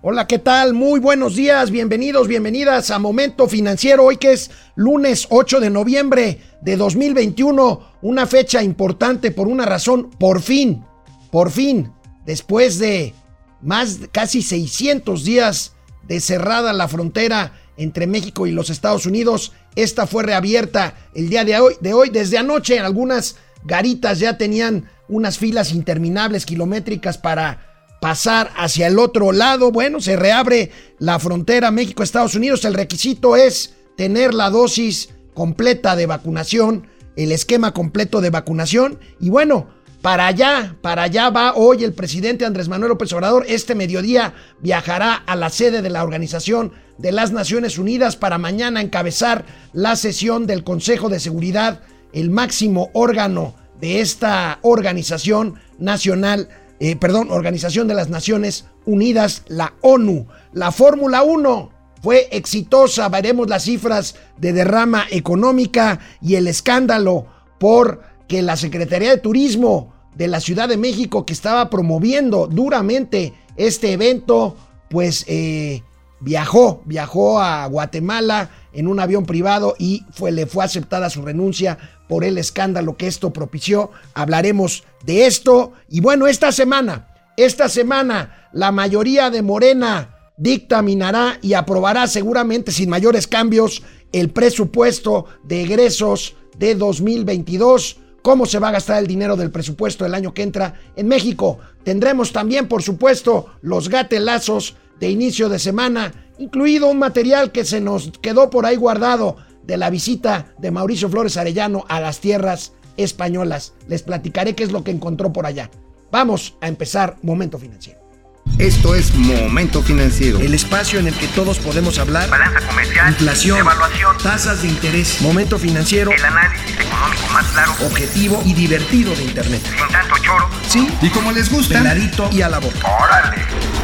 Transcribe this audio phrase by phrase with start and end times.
[0.00, 0.74] Hola, ¿qué tal?
[0.74, 6.40] Muy buenos días, bienvenidos, bienvenidas a Momento Financiero, hoy que es lunes 8 de noviembre
[6.60, 10.84] de 2021, una fecha importante por una razón, por fin,
[11.32, 11.90] por fin,
[12.24, 13.12] después de
[13.60, 15.74] más casi 600 días
[16.04, 21.44] de cerrada la frontera entre México y los Estados Unidos, esta fue reabierta el día
[21.44, 23.34] de hoy, de hoy desde anoche, algunas
[23.64, 27.67] garitas ya tenían unas filas interminables kilométricas para
[28.00, 29.72] pasar hacia el otro lado.
[29.72, 32.64] Bueno, se reabre la frontera México-Estados Unidos.
[32.64, 38.98] El requisito es tener la dosis completa de vacunación, el esquema completo de vacunación.
[39.20, 39.68] Y bueno,
[40.02, 43.44] para allá, para allá va hoy el presidente Andrés Manuel López Obrador.
[43.48, 48.80] Este mediodía viajará a la sede de la Organización de las Naciones Unidas para mañana
[48.80, 51.80] encabezar la sesión del Consejo de Seguridad,
[52.12, 56.48] el máximo órgano de esta organización nacional
[56.80, 60.26] eh, perdón, Organización de las Naciones Unidas, la ONU.
[60.52, 61.70] La Fórmula 1
[62.02, 67.26] fue exitosa, veremos las cifras de derrama económica y el escándalo
[67.58, 73.32] por que la Secretaría de Turismo de la Ciudad de México, que estaba promoviendo duramente
[73.56, 74.56] este evento,
[74.88, 75.82] pues eh,
[76.20, 81.78] viajó, viajó a Guatemala en un avión privado y fue, le fue aceptada su renuncia
[82.08, 83.90] por el escándalo que esto propició.
[84.14, 85.72] Hablaremos de esto.
[85.88, 92.88] Y bueno, esta semana, esta semana, la mayoría de Morena dictaminará y aprobará seguramente sin
[92.88, 99.36] mayores cambios el presupuesto de egresos de 2022 cómo se va a gastar el dinero
[99.36, 101.60] del presupuesto del año que entra en México.
[101.82, 107.80] Tendremos también, por supuesto, los gatelazos de inicio de semana, incluido un material que se
[107.80, 112.72] nos quedó por ahí guardado de la visita de Mauricio Flores Arellano a las tierras
[112.96, 113.74] españolas.
[113.86, 115.70] Les platicaré qué es lo que encontró por allá.
[116.10, 118.07] Vamos a empezar Momento Financiero.
[118.56, 120.40] Esto es Momento Financiero.
[120.40, 122.28] El espacio en el que todos podemos hablar.
[122.28, 123.10] Balanza comercial.
[123.10, 123.58] Inflación.
[123.58, 124.16] Evaluación.
[124.22, 125.20] Tasas de interés.
[125.20, 126.10] Momento Financiero.
[126.10, 127.72] El análisis económico más claro.
[127.86, 129.62] Objetivo y divertido de Internet.
[129.62, 130.48] Sin tanto choro.
[130.66, 130.88] Sí.
[131.02, 131.78] Y como les gusta.
[131.78, 132.88] Peladito y a la boca.
[133.00, 133.36] Órale.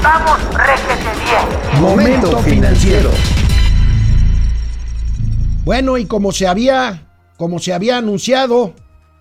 [0.03, 1.81] Vamos, réjete bien.
[1.81, 3.11] Momento Financiero.
[5.65, 8.75] Bueno, y como se había, como se había anunciado,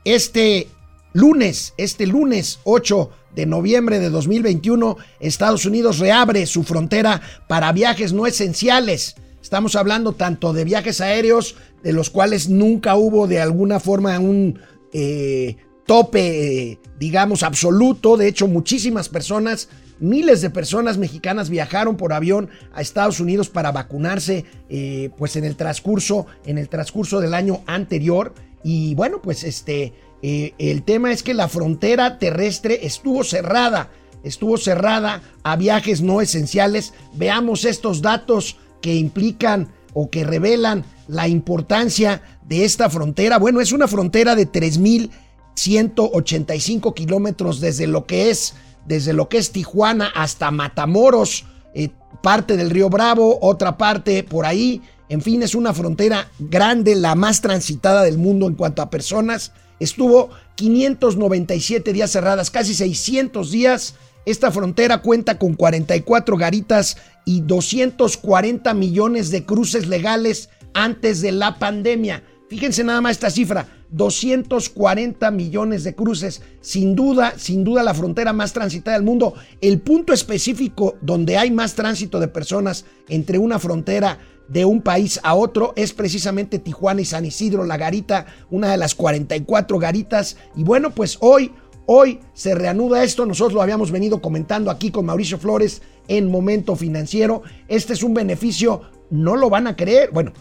[0.03, 0.67] este
[1.13, 8.13] lunes, este lunes 8 de noviembre de 2021, Estados Unidos reabre su frontera para viajes
[8.13, 9.15] no esenciales.
[9.41, 14.59] Estamos hablando tanto de viajes aéreos, de los cuales nunca hubo de alguna forma un
[14.93, 18.15] eh, tope, eh, digamos, absoluto.
[18.15, 19.67] De hecho, muchísimas personas
[20.03, 25.45] Miles de personas mexicanas viajaron por avión a Estados Unidos para vacunarse, eh, pues en
[25.45, 28.33] el transcurso, en el transcurso del año anterior.
[28.63, 29.93] Y bueno, pues este,
[30.25, 33.89] eh, el tema es que la frontera terrestre estuvo cerrada,
[34.23, 36.93] estuvo cerrada a viajes no esenciales.
[37.13, 43.37] Veamos estos datos que implican o que revelan la importancia de esta frontera.
[43.37, 48.53] Bueno, es una frontera de 3.185 kilómetros desde lo que es
[48.85, 51.89] desde lo que es Tijuana hasta Matamoros, eh,
[52.21, 54.81] parte del río Bravo, otra parte por ahí.
[55.09, 59.51] En fin, es una frontera grande, la más transitada del mundo en cuanto a personas.
[59.83, 63.95] Estuvo 597 días cerradas, casi 600 días.
[64.25, 66.95] Esta frontera cuenta con 44 garitas
[67.25, 72.23] y 240 millones de cruces legales antes de la pandemia.
[72.47, 78.31] Fíjense nada más esta cifra, 240 millones de cruces, sin duda, sin duda la frontera
[78.31, 79.33] más transitada del mundo.
[79.59, 84.17] El punto específico donde hay más tránsito de personas entre una frontera
[84.47, 88.77] de un país a otro es precisamente Tijuana y San Isidro, la garita, una de
[88.77, 90.37] las 44 garitas.
[90.55, 91.51] Y bueno, pues hoy,
[91.85, 93.25] hoy se reanuda esto.
[93.25, 97.43] Nosotros lo habíamos venido comentando aquí con Mauricio Flores en Momento Financiero.
[97.67, 100.11] Este es un beneficio, no lo van a creer.
[100.11, 100.33] Bueno,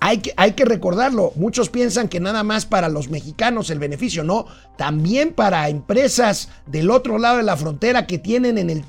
[0.00, 4.24] hay que, hay que recordarlo, muchos piensan que nada más para los mexicanos el beneficio,
[4.24, 4.46] no,
[4.78, 8.84] también para empresas del otro lado de la frontera que tienen en el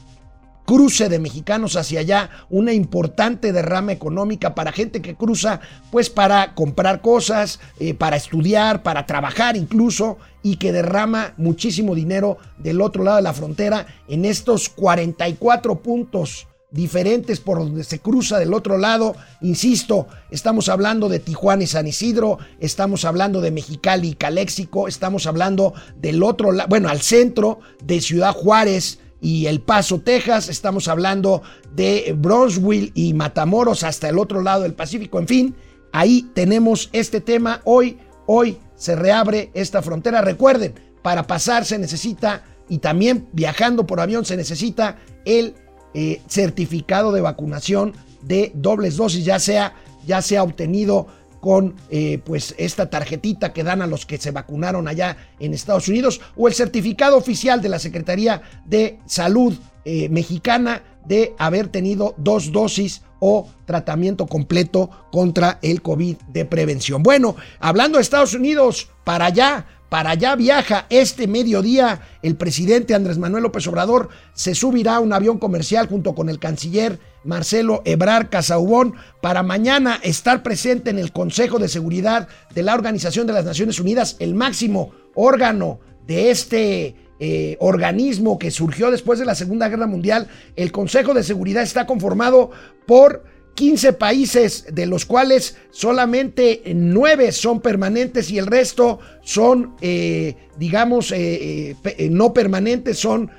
[0.65, 5.59] cruce de mexicanos hacia allá, una importante derrama económica para gente que cruza,
[5.91, 12.37] pues para comprar cosas, eh, para estudiar, para trabajar incluso, y que derrama muchísimo dinero
[12.57, 18.39] del otro lado de la frontera en estos 44 puntos diferentes por donde se cruza
[18.39, 19.15] del otro lado.
[19.41, 25.27] Insisto, estamos hablando de Tijuana y San Isidro, estamos hablando de Mexicali y Caléxico, estamos
[25.27, 30.87] hablando del otro lado, bueno, al centro de Ciudad Juárez y El Paso, Texas, estamos
[30.87, 35.55] hablando de Bronzeville y Matamoros hasta el otro lado del Pacífico, en fin,
[35.93, 37.61] ahí tenemos este tema.
[37.63, 40.21] Hoy, hoy se reabre esta frontera.
[40.21, 40.73] Recuerden,
[41.03, 45.55] para pasar se necesita y también viajando por avión se necesita el
[45.93, 47.93] eh, certificado de vacunación
[48.23, 49.75] de dobles dosis, ya sea,
[50.05, 51.07] ya sea obtenido
[51.41, 55.89] con eh, pues esta tarjetita que dan a los que se vacunaron allá en Estados
[55.89, 59.53] Unidos o el certificado oficial de la Secretaría de Salud
[59.83, 67.03] eh, mexicana de haber tenido dos dosis o tratamiento completo contra el COVID de prevención.
[67.03, 73.17] Bueno, hablando de Estados Unidos, para allá, para allá viaja este mediodía el presidente Andrés
[73.17, 74.09] Manuel López Obrador.
[74.33, 79.99] Se subirá a un avión comercial junto con el canciller Marcelo Ebrar Casaubón para mañana
[80.03, 84.33] estar presente en el Consejo de Seguridad de la Organización de las Naciones Unidas, el
[84.33, 90.27] máximo órgano de este eh, organismo que surgió después de la Segunda Guerra Mundial.
[90.55, 92.49] El Consejo de Seguridad está conformado
[92.87, 100.35] por 15 países, de los cuales solamente 9 son permanentes y el resto son, eh,
[100.57, 101.75] digamos, eh,
[102.09, 103.29] no permanentes, son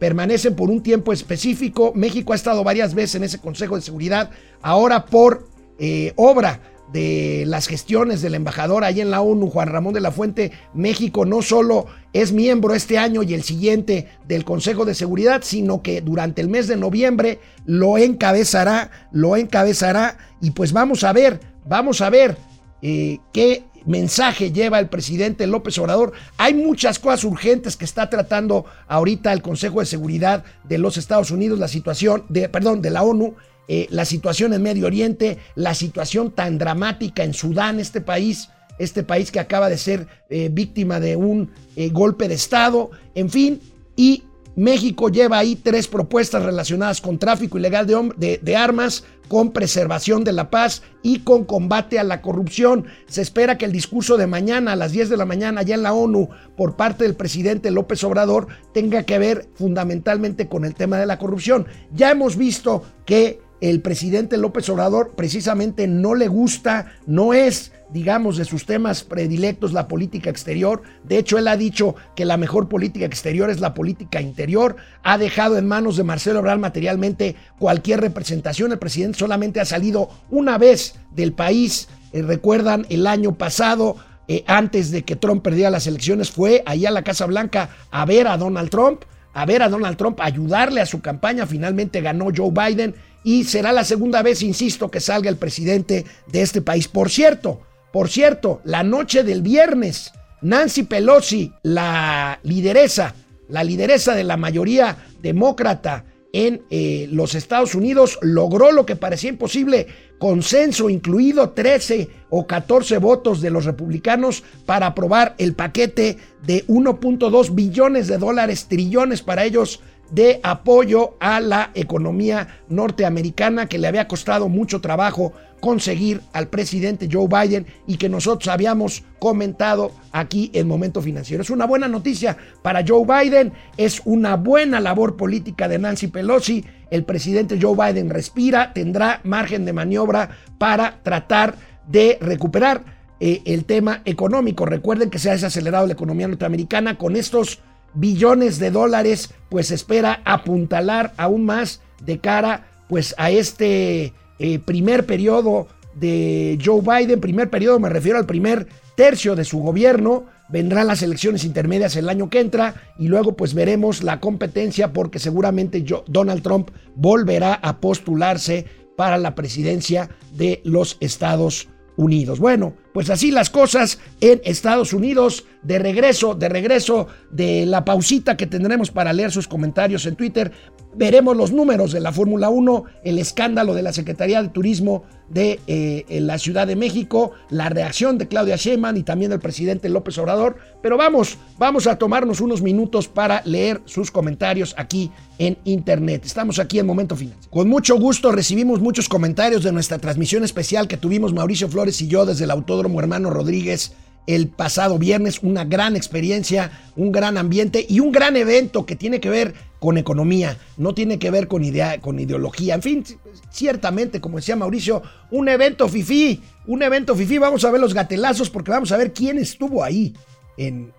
[0.00, 1.92] permanecen por un tiempo específico.
[1.94, 4.30] México ha estado varias veces en ese Consejo de Seguridad,
[4.62, 5.46] ahora por
[5.78, 6.60] eh, obra
[6.92, 11.24] de las gestiones del embajador ahí en la ONU, Juan Ramón de la Fuente, México
[11.24, 16.00] no solo es miembro este año y el siguiente del Consejo de Seguridad, sino que
[16.00, 22.00] durante el mes de noviembre lo encabezará, lo encabezará y pues vamos a ver, vamos
[22.00, 22.36] a ver
[22.82, 26.12] eh, qué mensaje lleva el presidente López Obrador.
[26.36, 31.30] Hay muchas cosas urgentes que está tratando ahorita el Consejo de Seguridad de los Estados
[31.30, 33.34] Unidos, la situación de, perdón, de la ONU,
[33.68, 38.48] eh, la situación en Medio Oriente, la situación tan dramática en Sudán, este país,
[38.78, 43.30] este país que acaba de ser eh, víctima de un eh, golpe de Estado, en
[43.30, 43.60] fin,
[43.94, 44.24] y
[44.60, 50.50] México lleva ahí tres propuestas relacionadas con tráfico ilegal de, armas, con preservación de la
[50.50, 52.84] paz y con combate a la corrupción.
[53.06, 55.82] Se espera que el discurso de mañana a las 10 de la mañana allá en
[55.82, 56.28] la ONU
[56.58, 61.18] por parte del presidente López Obrador tenga que ver fundamentalmente con el tema de la
[61.18, 61.66] corrupción.
[61.94, 68.36] Ya hemos visto que el presidente López Obrador precisamente no le gusta, no es, digamos,
[68.36, 70.82] de sus temas predilectos la política exterior.
[71.04, 74.76] De hecho, él ha dicho que la mejor política exterior es la política interior.
[75.02, 78.72] Ha dejado en manos de Marcelo Ebrard materialmente cualquier representación.
[78.72, 81.88] El presidente solamente ha salido una vez del país.
[82.12, 83.96] Eh, recuerdan el año pasado,
[84.26, 88.06] eh, antes de que Trump perdiera las elecciones, fue allá a la Casa Blanca a
[88.06, 91.46] ver a Donald Trump a ver a Donald Trump, ayudarle a su campaña.
[91.46, 96.42] Finalmente ganó Joe Biden y será la segunda vez, insisto, que salga el presidente de
[96.42, 96.88] este país.
[96.88, 97.60] Por cierto,
[97.92, 100.12] por cierto, la noche del viernes,
[100.42, 103.14] Nancy Pelosi, la lideresa,
[103.48, 109.30] la lideresa de la mayoría demócrata en eh, los Estados Unidos, logró lo que parecía
[109.30, 109.88] imposible,
[110.18, 117.54] consenso, incluido 13 o 14 votos de los republicanos para aprobar el paquete de 1.2
[117.54, 124.08] billones de dólares, trillones para ellos de apoyo a la economía norteamericana que le había
[124.08, 130.66] costado mucho trabajo conseguir al presidente Joe Biden y que nosotros habíamos comentado aquí en
[130.66, 131.42] Momento Financiero.
[131.42, 136.64] Es una buena noticia para Joe Biden, es una buena labor política de Nancy Pelosi.
[136.90, 141.54] El presidente Joe Biden respira, tendrá margen de maniobra para tratar
[141.86, 142.82] de recuperar
[143.20, 144.64] eh, el tema económico.
[144.64, 147.60] Recuerden que se ha desacelerado la economía norteamericana con estos
[147.94, 155.06] billones de dólares, pues espera apuntalar aún más de cara pues a este eh, primer
[155.06, 160.86] periodo de Joe Biden, primer periodo me refiero al primer tercio de su gobierno, vendrán
[160.86, 165.84] las elecciones intermedias el año que entra y luego pues veremos la competencia porque seguramente
[166.06, 172.38] Donald Trump volverá a postularse para la presidencia de los Estados Unidos.
[172.38, 175.44] Bueno, pues así las cosas en Estados Unidos.
[175.62, 180.52] De regreso, de regreso de la pausita que tendremos para leer sus comentarios en Twitter,
[180.94, 185.60] veremos los números de la Fórmula 1, el escándalo de la Secretaría de Turismo de
[185.68, 190.18] eh, la Ciudad de México, la reacción de Claudia Sheinbaum y también del presidente López
[190.18, 190.56] Obrador.
[190.82, 196.24] Pero vamos, vamos a tomarnos unos minutos para leer sus comentarios aquí en Internet.
[196.26, 197.36] Estamos aquí en Momento Final.
[197.48, 202.08] Con mucho gusto recibimos muchos comentarios de nuestra transmisión especial que tuvimos Mauricio Flores y
[202.08, 203.92] yo desde el Autódromo Hermano Rodríguez
[204.26, 209.18] el pasado viernes, una gran experiencia, un gran ambiente y un gran evento que tiene
[209.20, 212.74] que ver con economía, no tiene que ver con, idea, con ideología.
[212.74, 213.04] En fin,
[213.50, 217.38] ciertamente, como decía Mauricio, un evento fifí, un evento fifí.
[217.38, 220.14] Vamos a ver los gatelazos porque vamos a ver quién estuvo ahí
[220.56, 220.92] en,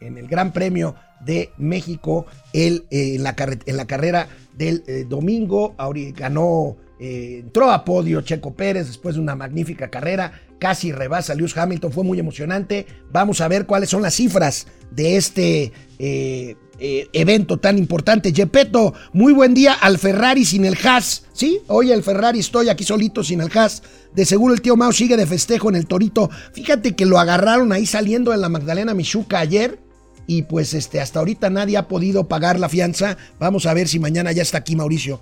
[0.00, 3.34] el Gran Premio de México el, eh, en, la
[3.66, 5.74] en, la carrera del eh, domingo.
[6.16, 11.36] ganó eh, entró a podio Checo Pérez después de una magnífica carrera, casi rebasa a
[11.36, 12.86] Lewis Hamilton, fue muy emocionante.
[13.12, 18.32] Vamos a ver cuáles son las cifras de este eh, eh, evento tan importante.
[18.32, 21.26] Gepetto, muy buen día al Ferrari sin el Haas.
[21.34, 23.82] Sí, hoy el Ferrari estoy aquí solito sin el Haas.
[24.14, 26.30] De seguro el tío Mao sigue de festejo en el Torito.
[26.54, 29.78] Fíjate que lo agarraron ahí saliendo de la Magdalena Michuca ayer.
[30.26, 33.18] Y pues este, hasta ahorita nadie ha podido pagar la fianza.
[33.38, 35.20] Vamos a ver si mañana ya está aquí Mauricio.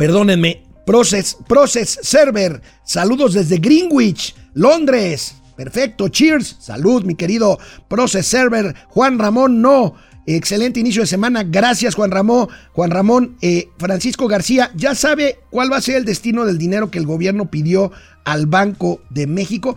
[0.00, 0.62] Perdónenme.
[0.86, 2.62] Process, Process Server.
[2.84, 5.34] Saludos desde Greenwich, Londres.
[5.54, 6.56] Perfecto, cheers.
[6.58, 8.74] Salud, mi querido Process Server.
[8.88, 9.96] Juan Ramón, no.
[10.24, 11.42] Excelente inicio de semana.
[11.42, 12.48] Gracias, Juan Ramón.
[12.72, 16.90] Juan Ramón, eh, Francisco García, ¿ya sabe cuál va a ser el destino del dinero
[16.90, 17.92] que el gobierno pidió
[18.24, 19.76] al Banco de México?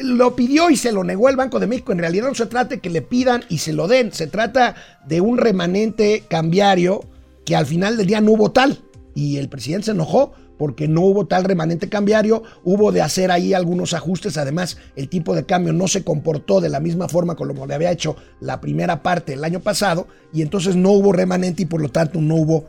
[0.00, 1.92] Lo pidió y se lo negó el Banco de México.
[1.92, 4.10] En realidad no se trata de que le pidan y se lo den.
[4.12, 4.74] Se trata
[5.06, 7.04] de un remanente cambiario
[7.46, 8.82] que al final del día no hubo tal
[9.14, 13.52] y el presidente se enojó porque no hubo tal remanente cambiario, hubo de hacer ahí
[13.52, 17.66] algunos ajustes, además el tipo de cambio no se comportó de la misma forma como
[17.66, 21.66] le había hecho la primera parte el año pasado y entonces no hubo remanente y
[21.66, 22.66] por lo tanto no hubo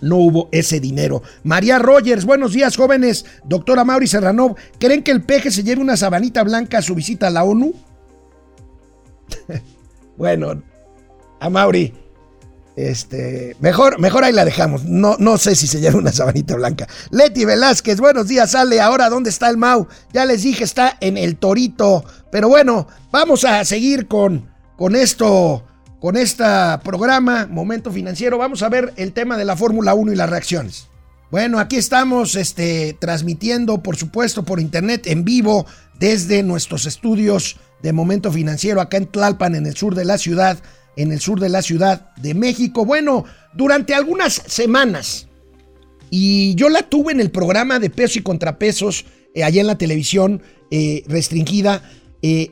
[0.00, 1.22] no hubo ese dinero.
[1.44, 3.24] María Rogers, buenos días jóvenes.
[3.44, 7.28] Doctora Mauri Serranov, ¿creen que el peje se lleve una sabanita blanca a su visita
[7.28, 7.72] a la ONU?
[10.16, 10.60] bueno,
[11.38, 11.94] a Mauri,
[12.76, 14.84] este, mejor, mejor ahí la dejamos.
[14.84, 16.88] No, no sé si se lleva una sabanita blanca.
[17.10, 18.80] Leti Velázquez, buenos días, sale.
[18.80, 19.86] Ahora, ¿dónde está el Mau?
[20.12, 22.04] Ya les dije, está en el Torito.
[22.30, 25.64] Pero bueno, vamos a seguir con, con esto,
[26.00, 26.44] con este
[26.82, 28.38] programa, Momento Financiero.
[28.38, 30.88] Vamos a ver el tema de la Fórmula 1 y las reacciones.
[31.30, 35.66] Bueno, aquí estamos este, transmitiendo, por supuesto, por internet, en vivo,
[35.98, 40.58] desde nuestros estudios de Momento Financiero, acá en Tlalpan, en el sur de la ciudad
[40.96, 42.84] en el sur de la Ciudad de México.
[42.84, 45.28] Bueno, durante algunas semanas,
[46.10, 49.78] y yo la tuve en el programa de pesos y contrapesos, eh, allá en la
[49.78, 51.82] televisión eh, restringida,
[52.20, 52.50] eh,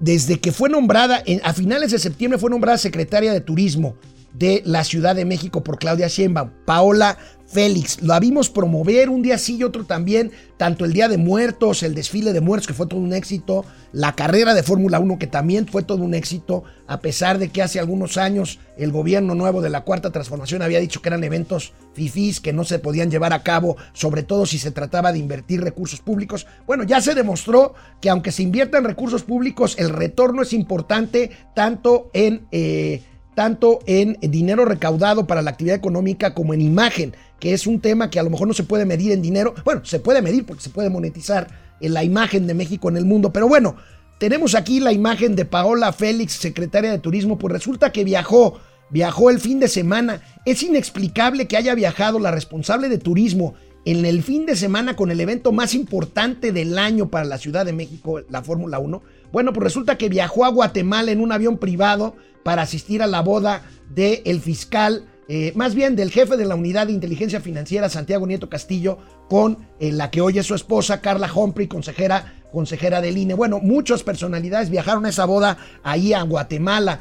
[0.00, 3.96] desde que fue nombrada, a finales de septiembre fue nombrada secretaria de Turismo
[4.34, 7.18] de la Ciudad de México por Claudia Sheinbaum, Paola
[7.52, 8.00] Félix.
[8.00, 11.94] La vimos promover un día sí y otro también, tanto el Día de Muertos, el
[11.94, 15.66] desfile de muertos, que fue todo un éxito, la carrera de Fórmula 1, que también
[15.66, 19.68] fue todo un éxito, a pesar de que hace algunos años el gobierno nuevo de
[19.68, 23.42] la Cuarta Transformación había dicho que eran eventos fifís que no se podían llevar a
[23.42, 26.46] cabo, sobre todo si se trataba de invertir recursos públicos.
[26.66, 32.10] Bueno, ya se demostró que aunque se inviertan recursos públicos, el retorno es importante tanto
[32.14, 32.46] en...
[32.50, 33.02] Eh,
[33.34, 38.10] tanto en dinero recaudado para la actividad económica como en imagen, que es un tema
[38.10, 39.54] que a lo mejor no se puede medir en dinero.
[39.64, 41.48] Bueno, se puede medir porque se puede monetizar
[41.80, 43.76] en la imagen de México en el mundo, pero bueno,
[44.18, 48.60] tenemos aquí la imagen de Paola Félix, secretaria de Turismo, pues resulta que viajó,
[48.90, 50.22] viajó el fin de semana.
[50.44, 55.10] Es inexplicable que haya viajado la responsable de turismo en el fin de semana con
[55.10, 59.02] el evento más importante del año para la Ciudad de México, la Fórmula 1.
[59.32, 63.20] Bueno, pues resulta que viajó a Guatemala en un avión privado para asistir a la
[63.20, 68.26] boda del fiscal, eh, más bien del jefe de la unidad de inteligencia financiera, Santiago
[68.26, 73.16] Nieto Castillo, con eh, la que hoy es su esposa, Carla Humphrey, consejera, consejera del
[73.16, 73.34] INE.
[73.34, 77.00] Bueno, muchas personalidades viajaron a esa boda ahí a Guatemala,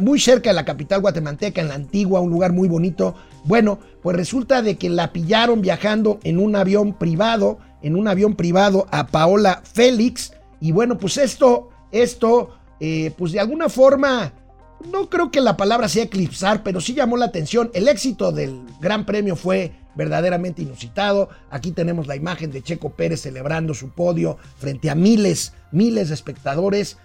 [0.00, 3.14] muy cerca de la capital guatemalteca, en la antigua, un lugar muy bonito.
[3.44, 8.34] Bueno, pues resulta de que la pillaron viajando en un avión privado, en un avión
[8.34, 10.32] privado a Paola Félix.
[10.60, 14.32] Y bueno, pues esto, esto, eh, pues de alguna forma
[14.90, 17.70] no creo que la palabra sea eclipsar, pero sí llamó la atención.
[17.74, 21.28] El éxito del Gran Premio fue verdaderamente inusitado.
[21.50, 26.14] Aquí tenemos la imagen de Checo Pérez celebrando su podio frente a miles, miles de
[26.14, 26.96] espectadores.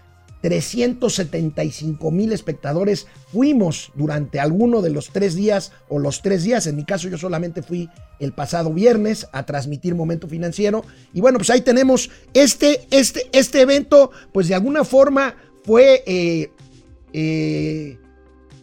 [0.41, 6.67] 375 mil espectadores fuimos durante alguno de los tres días o los tres días.
[6.67, 7.89] En mi caso yo solamente fui
[8.20, 10.86] el pasado viernes a transmitir Momento Financiero.
[11.13, 16.51] Y bueno, pues ahí tenemos este, este, este evento, pues de alguna forma fue eh,
[17.17, 17.98] eh,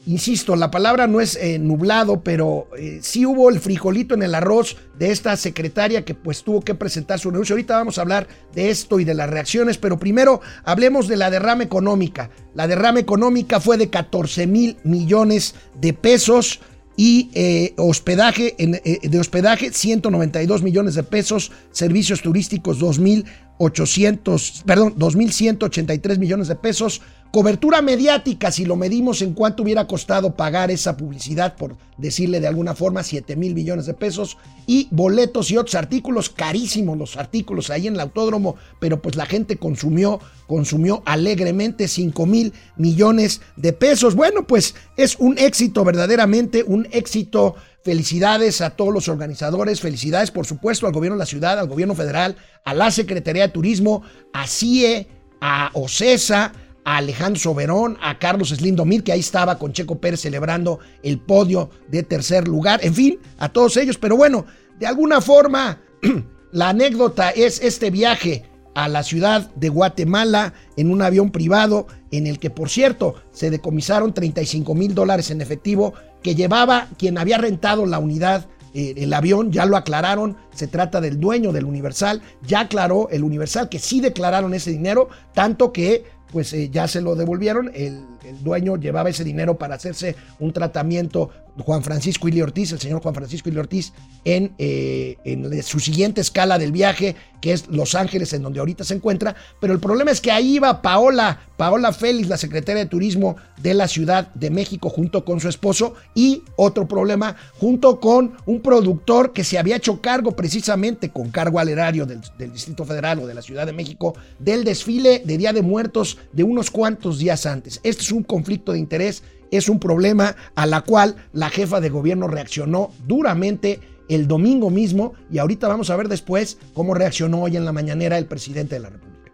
[0.05, 4.35] insisto, la palabra no es eh, nublado, pero eh, sí hubo el frijolito en el
[4.35, 7.55] arroz de esta secretaria que pues tuvo que presentar su renuncio.
[7.55, 11.31] Ahorita vamos a hablar de esto y de las reacciones, pero primero hablemos de la
[11.31, 12.29] derrama económica.
[12.55, 16.61] La derrama económica fue de 14 mil millones de pesos
[16.95, 26.57] y hospedaje de hospedaje 192 millones de pesos, servicios turísticos 2.800, perdón, 2.183 millones de
[26.57, 27.01] pesos,
[27.33, 32.47] Cobertura mediática, si lo medimos en cuánto hubiera costado pagar esa publicidad, por decirle de
[32.47, 34.37] alguna forma, 7 mil millones de pesos.
[34.67, 39.25] Y boletos y otros artículos, carísimos los artículos ahí en el autódromo, pero pues la
[39.25, 44.15] gente consumió, consumió alegremente 5 mil millones de pesos.
[44.15, 50.47] Bueno, pues es un éxito verdaderamente, un éxito Felicidades a todos los organizadores, felicidades por
[50.47, 54.47] supuesto al gobierno de la ciudad, al gobierno federal, a la Secretaría de Turismo, a
[54.47, 55.09] CIE,
[55.41, 56.53] a OCESA,
[56.85, 61.19] a Alejandro Soberón, a Carlos Slim Domir, que ahí estaba con Checo Pérez celebrando el
[61.19, 63.99] podio de tercer lugar, en fin, a todos ellos.
[63.99, 64.47] Pero bueno,
[64.79, 65.81] de alguna forma,
[66.53, 72.27] la anécdota es este viaje a la ciudad de Guatemala en un avión privado en
[72.27, 77.39] el que, por cierto, se decomisaron 35 mil dólares en efectivo que llevaba quien había
[77.39, 82.23] rentado la unidad, eh, el avión, ya lo aclararon, se trata del dueño del Universal,
[82.47, 87.03] ya aclaró el Universal que sí declararon ese dinero, tanto que pues eh, ya se
[87.03, 92.41] lo devolvieron, el, el dueño llevaba ese dinero para hacerse un tratamiento Juan Francisco Ili
[92.41, 93.93] Ortiz, el señor Juan Francisco Ili Ortiz,
[94.25, 98.85] en, eh, en, su siguiente escala del viaje, que es Los Ángeles, en donde ahorita
[98.85, 99.35] se encuentra.
[99.61, 103.75] Pero el problema es que ahí iba Paola, Paola Félix, la secretaria de Turismo de
[103.75, 105.95] la Ciudad de México, junto con su esposo.
[106.15, 111.59] Y otro problema, junto con un productor que se había hecho cargo precisamente con cargo
[111.59, 115.37] al erario del, del Distrito Federal o de la Ciudad de México, del desfile de
[115.37, 117.81] Día de Muertos de unos cuantos días antes.
[117.83, 121.91] Este es un conflicto de interés es un problema a la cual la jefa de
[121.91, 127.57] gobierno reaccionó duramente el domingo mismo y ahorita vamos a ver después cómo reaccionó hoy
[127.57, 129.33] en la mañanera el presidente de la República.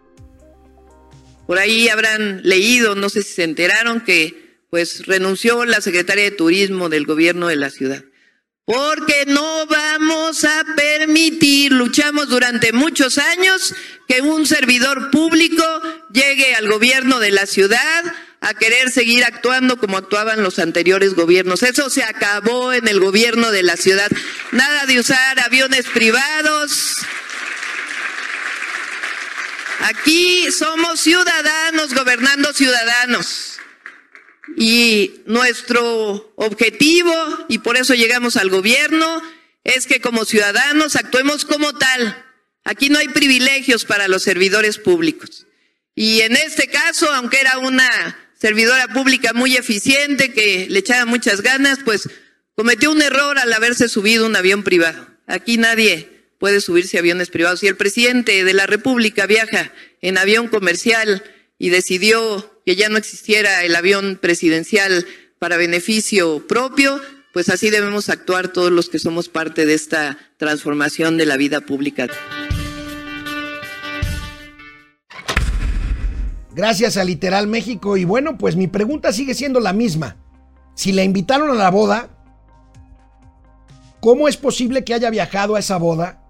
[1.47, 6.31] Por ahí habrán leído, no sé si se enteraron, que pues renunció la secretaria de
[6.31, 8.03] Turismo del gobierno de la ciudad.
[8.65, 13.73] Porque no vamos a permitir, luchamos durante muchos años,
[14.07, 15.63] que un servidor público
[16.13, 18.03] llegue al gobierno de la ciudad
[18.41, 21.63] a querer seguir actuando como actuaban los anteriores gobiernos.
[21.63, 24.09] Eso se acabó en el gobierno de la ciudad.
[24.51, 26.97] Nada de usar aviones privados.
[29.81, 33.59] Aquí somos ciudadanos gobernando ciudadanos.
[34.57, 37.13] Y nuestro objetivo,
[37.49, 39.21] y por eso llegamos al gobierno,
[39.63, 42.25] es que como ciudadanos actuemos como tal.
[42.63, 45.45] Aquí no hay privilegios para los servidores públicos.
[45.95, 51.41] Y en este caso, aunque era una servidora pública muy eficiente que le echaba muchas
[51.41, 52.09] ganas, pues
[52.55, 55.07] cometió un error al haberse subido un avión privado.
[55.27, 57.59] Aquí nadie puede subirse aviones privados.
[57.59, 59.71] Si el presidente de la República viaja
[60.01, 61.23] en avión comercial
[61.57, 65.05] y decidió que ya no existiera el avión presidencial
[65.37, 67.01] para beneficio propio,
[67.33, 71.61] pues así debemos actuar todos los que somos parte de esta transformación de la vida
[71.61, 72.07] pública.
[76.59, 77.95] Gracias a Literal México.
[77.95, 80.17] Y bueno, pues mi pregunta sigue siendo la misma.
[80.75, 82.09] Si la invitaron a la boda,
[84.01, 86.21] ¿cómo es posible que haya viajado a esa boda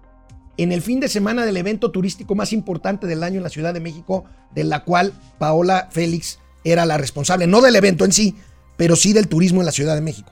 [0.56, 3.74] en el fin de semana del evento turístico más importante del año en la Ciudad
[3.74, 7.48] de México, de la cual Paola Félix era la responsable?
[7.48, 8.36] No del evento en sí,
[8.76, 10.30] pero sí del turismo en la Ciudad de México.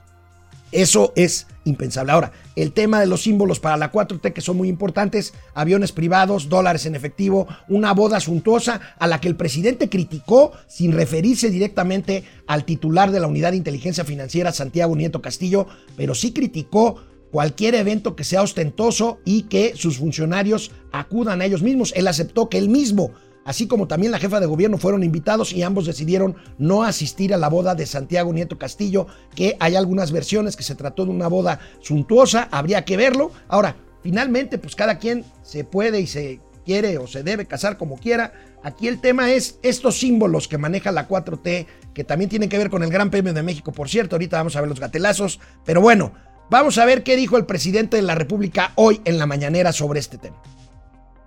[0.72, 2.12] Eso es impensable.
[2.12, 6.48] Ahora, el tema de los símbolos para la 4T que son muy importantes, aviones privados,
[6.48, 12.24] dólares en efectivo, una boda suntuosa a la que el presidente criticó sin referirse directamente
[12.46, 16.96] al titular de la Unidad de Inteligencia Financiera, Santiago Nieto Castillo, pero sí criticó
[17.30, 21.92] cualquier evento que sea ostentoso y que sus funcionarios acudan a ellos mismos.
[21.94, 23.12] Él aceptó que él mismo
[23.48, 27.38] así como también la jefa de gobierno fueron invitados y ambos decidieron no asistir a
[27.38, 31.28] la boda de Santiago Nieto Castillo, que hay algunas versiones que se trató de una
[31.28, 33.30] boda suntuosa, habría que verlo.
[33.48, 37.96] Ahora, finalmente, pues cada quien se puede y se quiere o se debe casar como
[37.96, 38.34] quiera.
[38.62, 42.68] Aquí el tema es estos símbolos que maneja la 4T, que también tienen que ver
[42.68, 45.80] con el Gran Premio de México, por cierto, ahorita vamos a ver los gatelazos, pero
[45.80, 46.12] bueno,
[46.50, 50.00] vamos a ver qué dijo el presidente de la República hoy en la mañanera sobre
[50.00, 50.36] este tema.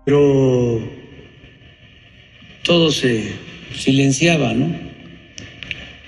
[0.06, 1.01] Pero
[2.64, 3.34] todo se
[3.76, 4.74] silenciaba, ¿no?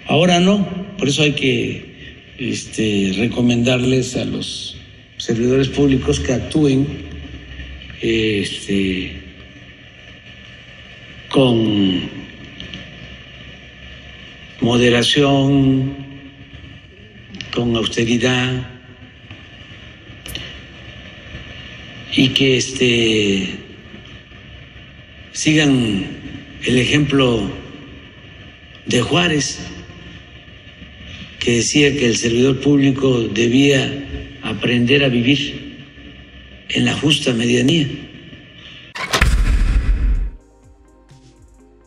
[0.05, 1.93] Ahora no, por eso hay que
[2.37, 4.77] este, recomendarles a los
[5.17, 6.87] servidores públicos que actúen
[8.01, 9.21] este,
[11.29, 12.09] con
[14.59, 15.95] moderación,
[17.53, 18.67] con austeridad
[22.15, 23.49] y que este,
[25.31, 26.05] sigan
[26.65, 27.49] el ejemplo
[28.85, 29.59] de Juárez,
[31.39, 35.85] que decía que el servidor público debía aprender a vivir
[36.69, 37.87] en la justa medianía.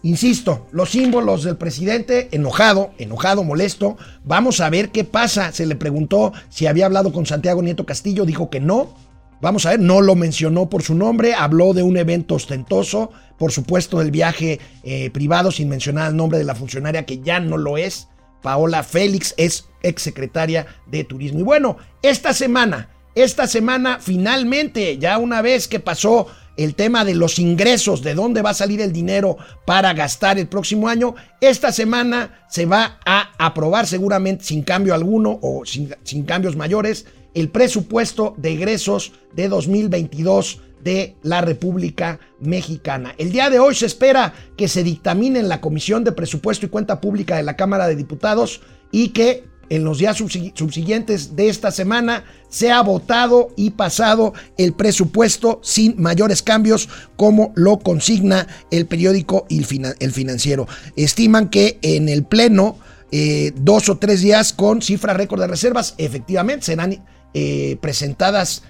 [0.03, 3.97] Insisto, los símbolos del presidente enojado, enojado, molesto.
[4.25, 5.51] Vamos a ver qué pasa.
[5.51, 9.06] Se le preguntó si había hablado con Santiago Nieto Castillo, dijo que no.
[9.41, 13.53] Vamos a ver, no lo mencionó por su nombre, habló de un evento ostentoso, por
[13.53, 17.59] supuesto del viaje eh, privado sin mencionar el nombre de la funcionaria que ya no
[17.59, 18.09] lo es,
[18.43, 21.41] Paola Félix, es exsecretaria de Turismo.
[21.41, 27.15] Y bueno, esta semana, esta semana finalmente, ya una vez que pasó el tema de
[27.15, 31.73] los ingresos, de dónde va a salir el dinero para gastar el próximo año, esta
[31.73, 37.05] semana se va a aprobar seguramente sin cambio alguno o sin, sin cambios mayores
[37.37, 43.15] el presupuesto de egresos de 2022 de la República Mexicana.
[43.19, 46.71] El día de hoy se espera que se dictamine en la Comisión de Presupuesto y
[46.71, 51.71] Cuenta Pública de la Cámara de Diputados y que en los días subsiguientes de esta
[51.73, 58.87] semana se ha votado y pasado el presupuesto sin mayores cambios como lo consigna el
[58.87, 59.67] periódico El
[60.13, 60.67] Financiero.
[60.97, 62.79] Estiman que en el Pleno
[63.13, 67.05] eh, dos o tres días con cifra récord de reservas efectivamente serán
[67.39, 68.63] eh, presentadas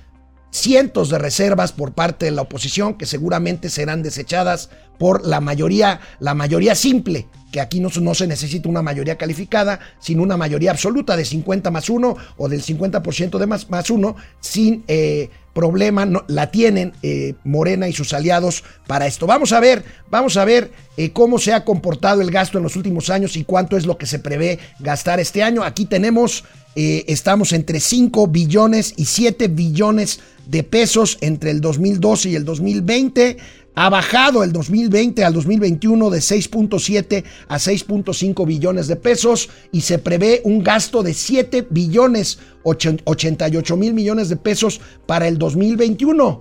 [0.50, 6.00] cientos de reservas por parte de la oposición que seguramente serán desechadas por la mayoría,
[6.18, 10.72] la mayoría simple, que aquí no, no se necesita una mayoría calificada, sino una mayoría
[10.72, 16.04] absoluta de 50 más 1 o del 50% de más, más 1, sin eh, problema,
[16.04, 19.26] no, la tienen eh, Morena y sus aliados para esto.
[19.26, 22.76] Vamos a ver, vamos a ver eh, cómo se ha comportado el gasto en los
[22.76, 25.64] últimos años y cuánto es lo que se prevé gastar este año.
[25.64, 26.44] Aquí tenemos,
[26.76, 33.38] estamos entre 5 billones y 7 billones de pesos entre el 2012 y el 2020.
[33.78, 39.98] Ha bajado el 2020 al 2021 de 6.7 a 6.5 billones de pesos y se
[39.98, 46.40] prevé un gasto de 7 billones 88 mil millones de pesos para el 2021.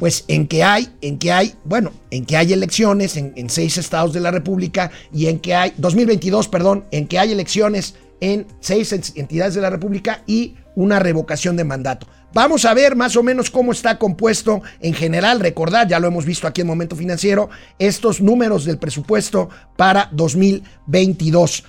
[0.00, 3.78] Pues en que hay, en que hay, bueno, en que hay elecciones en, en seis
[3.78, 8.48] estados de la República y en que hay, 2022, perdón, en que hay elecciones en
[8.58, 12.06] seis entidades de la República y una revocación de mandato.
[12.32, 15.40] Vamos a ver más o menos cómo está compuesto en general.
[15.40, 21.64] Recordar, ya lo hemos visto aquí en Momento Financiero, estos números del presupuesto para 2022.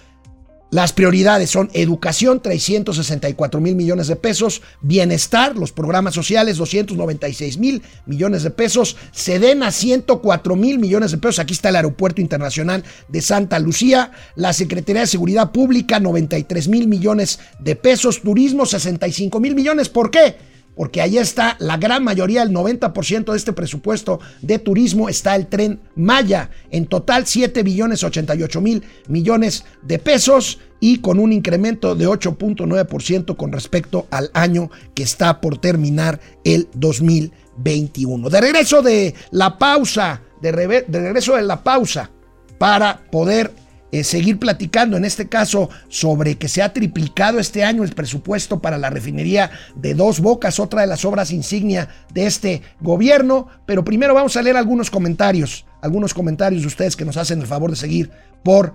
[0.72, 7.84] Las prioridades son educación, 364 mil millones de pesos, bienestar, los programas sociales, 296 mil
[8.06, 13.22] millones de pesos, Sedena, 104 mil millones de pesos, aquí está el Aeropuerto Internacional de
[13.22, 19.54] Santa Lucía, la Secretaría de Seguridad Pública, 93 mil millones de pesos, turismo, 65 mil
[19.54, 20.36] millones, ¿por qué?
[20.76, 25.48] Porque ahí está la gran mayoría, el 90% de este presupuesto de turismo está el
[25.48, 26.50] tren Maya.
[26.70, 33.36] En total 7 billones 88 mil millones de pesos y con un incremento de 8.9%
[33.36, 38.30] con respecto al año que está por terminar el 2021.
[38.30, 42.12] De regreso de la pausa, de, de regreso de la pausa
[42.58, 43.52] para poder
[43.96, 48.60] eh, seguir platicando, en este caso, sobre que se ha triplicado este año el presupuesto
[48.60, 53.48] para la refinería de Dos Bocas, otra de las obras insignia de este gobierno.
[53.66, 57.48] Pero primero vamos a leer algunos comentarios, algunos comentarios de ustedes que nos hacen el
[57.48, 58.12] favor de seguir
[58.44, 58.74] por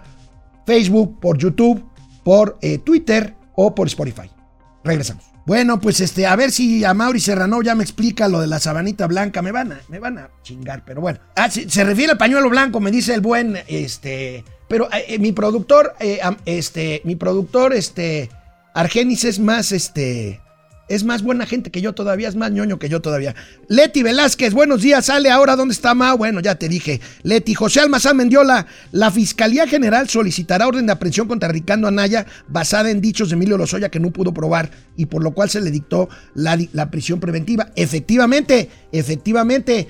[0.64, 1.84] Facebook, por YouTube,
[2.24, 4.30] por eh, Twitter o por Spotify.
[4.82, 5.24] Regresamos.
[5.50, 8.60] Bueno, pues este, a ver si a Mauri Serrano ya me explica lo de la
[8.60, 9.42] sabanita blanca.
[9.42, 11.18] Me van a, me van a chingar, pero bueno.
[11.34, 15.32] Ah, se refiere al pañuelo blanco, me dice el buen, este, pero eh, eh, mi
[15.32, 18.30] productor, eh, este, mi productor, este,
[18.74, 20.40] Argenis es más, este,
[20.90, 23.36] es más buena gente que yo todavía, es más ñoño que yo todavía.
[23.68, 26.18] Leti Velázquez, buenos días, sale ahora, ¿dónde está Mao?
[26.18, 27.00] Bueno, ya te dije.
[27.22, 32.90] Leti, José Almazán Mendiola, la Fiscalía General solicitará orden de aprehensión contra Ricardo Anaya basada
[32.90, 35.70] en dichos de Emilio Lozoya que no pudo probar y por lo cual se le
[35.70, 37.70] dictó la, la prisión preventiva.
[37.76, 39.86] Efectivamente, efectivamente,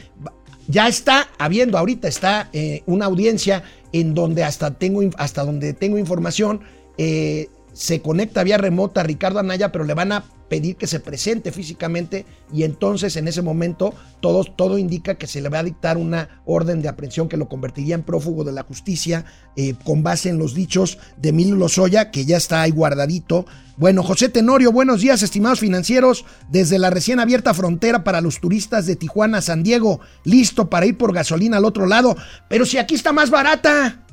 [0.68, 2.50] ya está habiendo ahorita, está
[2.84, 6.60] una audiencia en donde hasta, tengo, hasta donde tengo información,
[6.98, 10.98] eh, se conecta vía remota a Ricardo Anaya, pero le van a pedir que se
[10.98, 15.62] presente físicamente y entonces en ese momento todo, todo indica que se le va a
[15.62, 19.24] dictar una orden de aprehensión que lo convertiría en prófugo de la justicia
[19.56, 23.46] eh, con base en los dichos de Emilio Lozoya, que ya está ahí guardadito.
[23.76, 28.86] Bueno, José Tenorio, buenos días, estimados financieros, desde la recién abierta frontera para los turistas
[28.86, 32.16] de Tijuana a San Diego, listo para ir por gasolina al otro lado,
[32.48, 34.04] pero si aquí está más barata.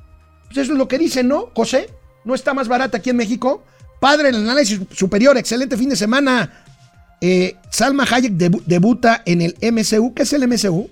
[0.45, 1.96] Pues eso es lo que dicen, ¿no, José?
[2.27, 3.63] ¿No está más barata aquí en México?
[4.01, 6.65] Padre, el análisis superior, excelente fin de semana.
[7.21, 10.13] Eh, Salma Hayek debuta en el MCU.
[10.13, 10.89] ¿Qué es el MCU?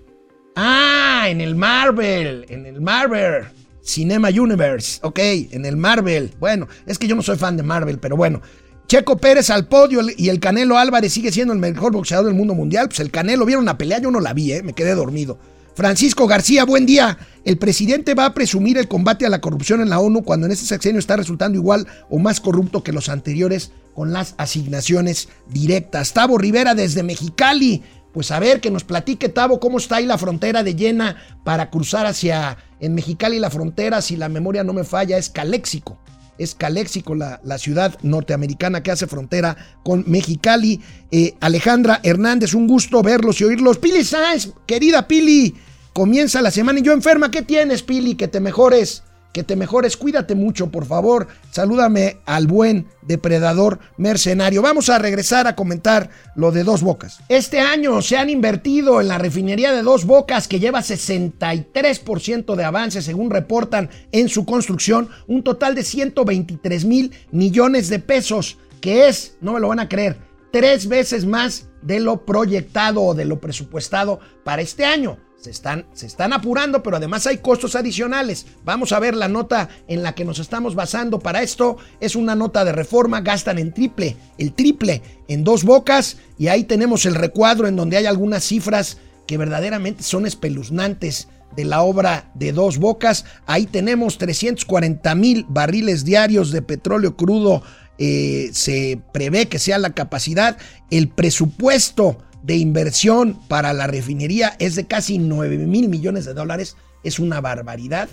[0.56, 3.44] Ah, en el Marvel, en el Marvel.
[3.84, 5.20] Cinema Universe, ok,
[5.52, 6.32] en el Marvel.
[6.40, 8.42] Bueno, es que yo no soy fan de Marvel, pero bueno.
[8.88, 12.56] Checo Pérez al podio y el Canelo Álvarez sigue siendo el mejor boxeador del mundo
[12.56, 12.88] mundial.
[12.88, 14.64] Pues el Canelo, vieron la pelea, yo no la vi, ¿eh?
[14.64, 15.38] me quedé dormido.
[15.76, 17.18] Francisco García, buen día.
[17.44, 20.54] El presidente va a presumir el combate a la corrupción en la ONU cuando en
[20.54, 26.14] este sexenio está resultando igual o más corrupto que los anteriores con las asignaciones directas.
[26.14, 27.84] Tavo Rivera desde Mexicali.
[28.14, 31.70] Pues a ver, que nos platique Tavo cómo está ahí la frontera de llena para
[31.70, 36.00] cruzar hacia en Mexicali la frontera, si la memoria no me falla, es Caléxico.
[36.38, 40.82] es Calexico, la, la ciudad norteamericana que hace frontera con Mexicali.
[41.12, 43.78] Eh, Alejandra Hernández, un gusto verlos y oírlos.
[43.78, 45.56] Pili Sáenz, querida Pili,
[45.96, 47.32] comienza la semana y yo enferma.
[47.32, 48.16] ¿Qué tienes, Pili?
[48.16, 49.02] Que te mejores
[49.36, 51.28] que te mejores, cuídate mucho, por favor.
[51.52, 54.62] Salúdame al buen depredador mercenario.
[54.62, 57.20] Vamos a regresar a comentar lo de Dos Bocas.
[57.28, 62.64] Este año se han invertido en la refinería de Dos Bocas, que lleva 63% de
[62.64, 69.10] avance, según reportan en su construcción, un total de 123 mil millones de pesos, que
[69.10, 70.16] es, no me lo van a creer,
[70.54, 75.18] tres veces más de lo proyectado o de lo presupuestado para este año.
[75.46, 78.48] Se están, se están apurando, pero además hay costos adicionales.
[78.64, 81.78] Vamos a ver la nota en la que nos estamos basando para esto.
[82.00, 86.64] Es una nota de reforma, gastan en triple, el triple en dos bocas y ahí
[86.64, 92.32] tenemos el recuadro en donde hay algunas cifras que verdaderamente son espeluznantes de la obra
[92.34, 93.26] de dos bocas.
[93.46, 97.62] Ahí tenemos 340 mil barriles diarios de petróleo crudo.
[98.00, 100.58] Eh, se prevé que sea la capacidad.
[100.90, 106.78] El presupuesto de inversión para la refinería es de casi 9 mil millones de dólares.
[107.04, 108.08] Es una barbaridad.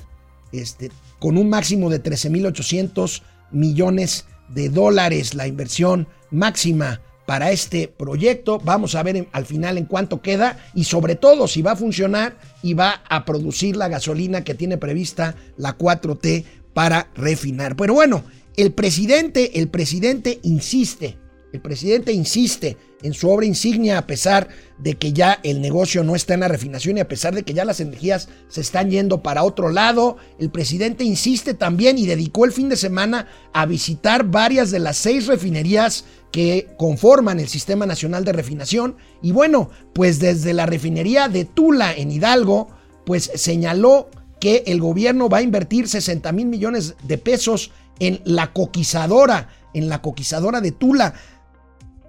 [0.52, 7.52] Este, con un máximo de 13 mil 800 millones de dólares la inversión máxima para
[7.52, 8.58] este proyecto.
[8.58, 12.36] Vamos a ver al final en cuánto queda y sobre todo si va a funcionar
[12.62, 17.76] y va a producir la gasolina que tiene prevista la 4T para refinar.
[17.76, 18.24] Pero bueno,
[18.56, 21.18] el presidente, el presidente insiste,
[21.52, 26.14] el presidente insiste en su obra insignia, a pesar de que ya el negocio no
[26.14, 29.22] está en la refinación y a pesar de que ya las energías se están yendo
[29.22, 30.16] para otro lado.
[30.38, 34.96] El presidente insiste también y dedicó el fin de semana a visitar varias de las
[34.96, 38.96] seis refinerías que conforman el Sistema Nacional de Refinación.
[39.20, 42.70] Y bueno, pues desde la refinería de Tula en Hidalgo,
[43.04, 44.08] pues señaló
[44.40, 49.88] que el gobierno va a invertir 60 mil millones de pesos en la coquizadora, en
[49.88, 51.14] la coquizadora de Tula.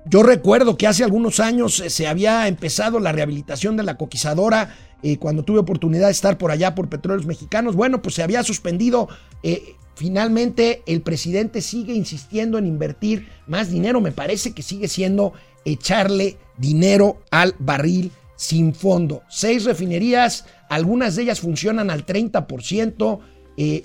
[0.05, 4.75] Yo recuerdo que hace algunos años eh, se había empezado la rehabilitación de la coquizadora
[5.01, 7.75] eh, cuando tuve oportunidad de estar por allá por Petróleos Mexicanos.
[7.75, 9.07] Bueno, pues se había suspendido.
[9.43, 14.01] Eh, finalmente el presidente sigue insistiendo en invertir más dinero.
[14.01, 19.21] Me parece que sigue siendo echarle dinero al barril sin fondo.
[19.29, 23.19] Seis refinerías, algunas de ellas funcionan al 30%,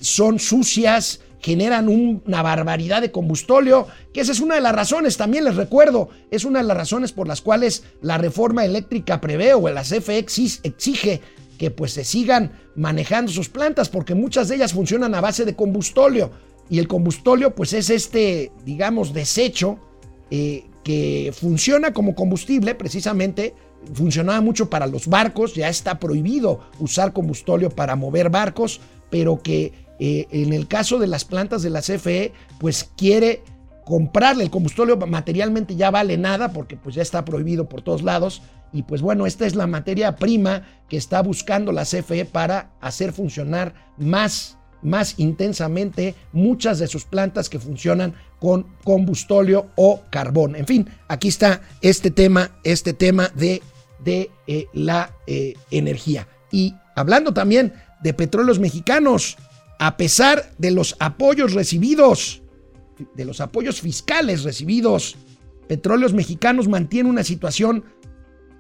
[0.00, 5.44] son sucias generan una barbaridad de combustóleo, que esa es una de las razones, también
[5.44, 9.68] les recuerdo, es una de las razones por las cuales la reforma eléctrica prevé o
[9.68, 11.20] la CFE exige
[11.58, 15.56] que pues se sigan manejando sus plantas, porque muchas de ellas funcionan a base de
[15.56, 16.30] combustóleo,
[16.70, 19.78] y el combustóleo pues es este, digamos, desecho
[20.30, 23.54] eh, que funciona como combustible precisamente,
[23.94, 29.72] funcionaba mucho para los barcos, ya está prohibido usar combustóleo para mover barcos, pero que
[29.98, 33.42] eh, en el caso de las plantas de la CFE, pues quiere
[33.84, 38.42] comprarle el combustible materialmente ya vale nada porque pues ya está prohibido por todos lados
[38.70, 43.12] y pues bueno, esta es la materia prima que está buscando la CFE para hacer
[43.12, 50.54] funcionar más más intensamente muchas de sus plantas que funcionan con combustóleo o carbón.
[50.54, 53.62] En fin, aquí está este tema, este tema de,
[54.46, 56.28] eh, la eh, energía.
[56.50, 59.36] Y hablando también de petróleos mexicanos,
[59.78, 62.42] a pesar de los apoyos recibidos,
[63.14, 65.16] de los apoyos fiscales recibidos,
[65.68, 67.84] Petróleos Mexicanos mantiene una situación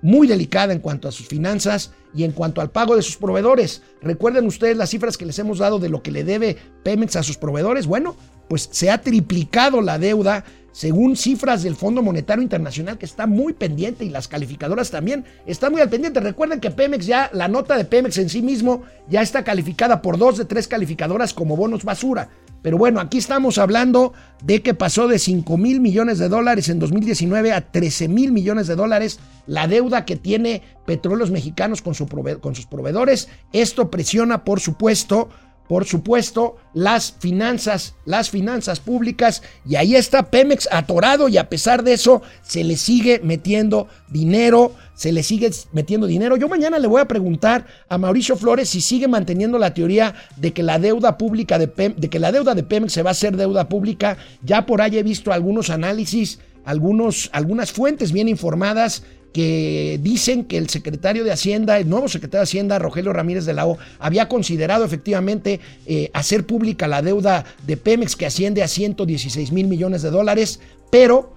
[0.02, 3.82] muy delicada en cuanto a sus finanzas y en cuanto al pago de sus proveedores.
[4.00, 7.22] Recuerden ustedes las cifras que les hemos dado de lo que le debe Pemex a
[7.22, 7.86] sus proveedores.
[7.86, 8.14] Bueno,
[8.48, 10.44] pues se ha triplicado la deuda
[10.78, 15.72] según cifras del Fondo Monetario Internacional, que está muy pendiente y las calificadoras también están
[15.72, 16.20] muy al pendiente.
[16.20, 20.18] Recuerden que Pemex ya, la nota de Pemex en sí mismo ya está calificada por
[20.18, 22.28] dos de tres calificadoras como bonos basura.
[22.62, 24.12] Pero bueno, aquí estamos hablando
[24.44, 28.68] de que pasó de 5 mil millones de dólares en 2019 a 13 mil millones
[28.68, 31.94] de dólares la deuda que tiene Petróleos Mexicanos con,
[32.38, 33.28] con sus proveedores.
[33.52, 35.28] Esto presiona, por supuesto,
[35.68, 41.84] por supuesto, las finanzas, las finanzas públicas, y ahí está Pemex atorado y a pesar
[41.84, 46.36] de eso se le sigue metiendo dinero, se le sigue metiendo dinero.
[46.36, 50.52] Yo mañana le voy a preguntar a Mauricio Flores si sigue manteniendo la teoría de
[50.54, 53.36] que la deuda pública de, de que la deuda de Pemex se va a hacer
[53.36, 54.16] deuda pública.
[54.42, 60.58] Ya por ahí he visto algunos análisis, algunos, algunas fuentes bien informadas que dicen que
[60.58, 64.28] el secretario de Hacienda, el nuevo secretario de Hacienda, Rogelio Ramírez de la O, había
[64.28, 70.02] considerado efectivamente eh, hacer pública la deuda de Pemex que asciende a 116 mil millones
[70.02, 70.60] de dólares,
[70.90, 71.34] pero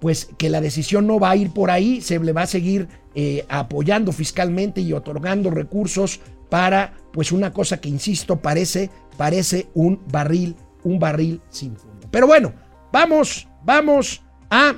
[0.00, 2.88] pues que la decisión no va a ir por ahí, se le va a seguir
[3.14, 10.00] eh, apoyando fiscalmente y otorgando recursos para pues una cosa que, insisto, parece, parece un
[10.10, 12.08] barril un barril sin fondo.
[12.10, 12.52] Pero bueno,
[12.92, 14.74] vamos, vamos a...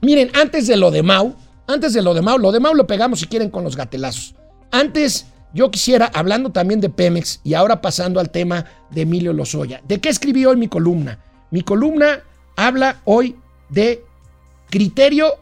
[0.00, 1.34] Miren, antes de lo de Mau,
[1.66, 4.34] antes de lo de Mau, lo de Mau lo pegamos si quieren con los gatelazos.
[4.70, 9.82] Antes, yo quisiera, hablando también de Pemex y ahora pasando al tema de Emilio Lozoya,
[9.86, 11.18] ¿de qué escribí hoy mi columna?
[11.50, 12.20] Mi columna
[12.56, 13.36] habla hoy
[13.68, 14.04] de
[14.70, 15.34] criterio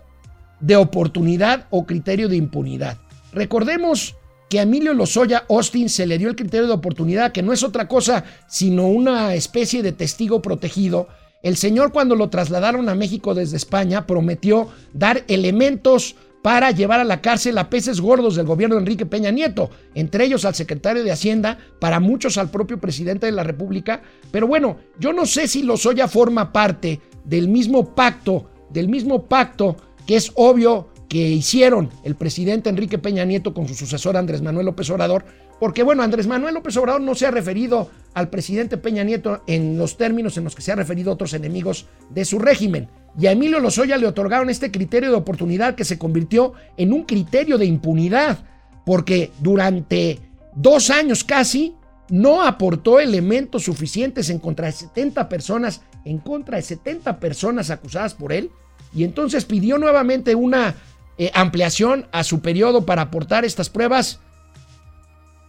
[0.59, 2.99] de oportunidad o criterio de impunidad.
[3.33, 4.17] Recordemos
[4.49, 7.63] que a Emilio Lozoya Austin se le dio el criterio de oportunidad, que no es
[7.63, 11.09] otra cosa sino una especie de testigo protegido.
[11.43, 17.05] El señor cuando lo trasladaron a México desde España prometió dar elementos para llevar a
[17.05, 21.05] la cárcel a peces gordos del gobierno de Enrique Peña Nieto, entre ellos al secretario
[21.05, 24.03] de Hacienda, para muchos al propio presidente de la República.
[24.31, 29.77] Pero bueno, yo no sé si Lozoya forma parte del mismo pacto, del mismo pacto
[30.07, 34.67] que es obvio que hicieron el presidente Enrique Peña Nieto con su sucesor Andrés Manuel
[34.67, 35.25] López Obrador,
[35.61, 39.77] porque bueno, Andrés Manuel López Obrador no se ha referido al presidente Peña Nieto en
[39.77, 42.89] los términos en los que se ha referido a otros enemigos de su régimen.
[43.19, 47.05] Y a Emilio Lozoya le otorgaron este criterio de oportunidad que se convirtió en un
[47.05, 48.39] criterio de impunidad,
[48.87, 50.19] porque durante
[50.57, 51.75] dos años casi
[52.09, 58.15] no aportó elementos suficientes en contra de 70 personas, en contra de 70 personas acusadas
[58.15, 58.51] por él,
[58.95, 60.75] y entonces pidió nuevamente una
[61.19, 64.21] eh, ampliación a su periodo para aportar estas pruebas.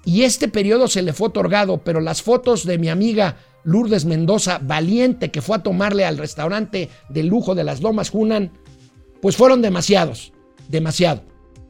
[0.06, 4.60] Y este periodo se le fue otorgado, pero las fotos de mi amiga Lourdes Mendoza,
[4.62, 8.52] valiente, que fue a tomarle al restaurante de lujo de las Lomas Junan,
[9.22, 10.34] pues fueron demasiados,
[10.70, 11.24] demasiado.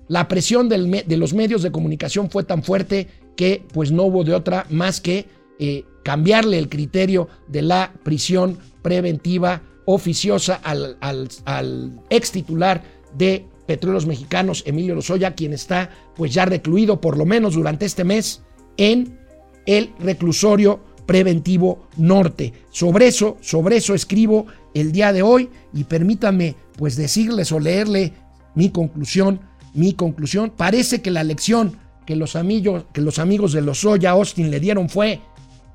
[0.08, 4.34] La presión de los medios de comunicación fue tan fuerte que pues no hubo de
[4.34, 5.26] otra más que
[5.60, 12.84] eh, cambiarle el criterio de la prisión preventiva oficiosa al, al, al ex titular
[13.16, 18.04] de Petróleos Mexicanos, Emilio Lozoya, quien está pues ya recluido por lo menos durante este
[18.04, 18.42] mes
[18.78, 19.18] en
[19.66, 22.54] el reclusorio preventivo norte.
[22.72, 28.14] Sobre eso, sobre eso escribo el día de hoy y permítanme pues decirles o leerle
[28.56, 29.42] mi conclusión,
[29.74, 30.54] mi conclusión.
[30.56, 34.90] Parece que la lección que los amigos, que los amigos de Lozoya Austin le dieron
[34.90, 35.22] fue,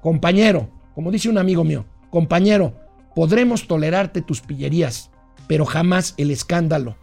[0.03, 2.75] compañero, como dice un amigo mío, compañero,
[3.15, 5.11] podremos tolerarte tus pillerías,
[5.47, 6.97] pero jamás el escándalo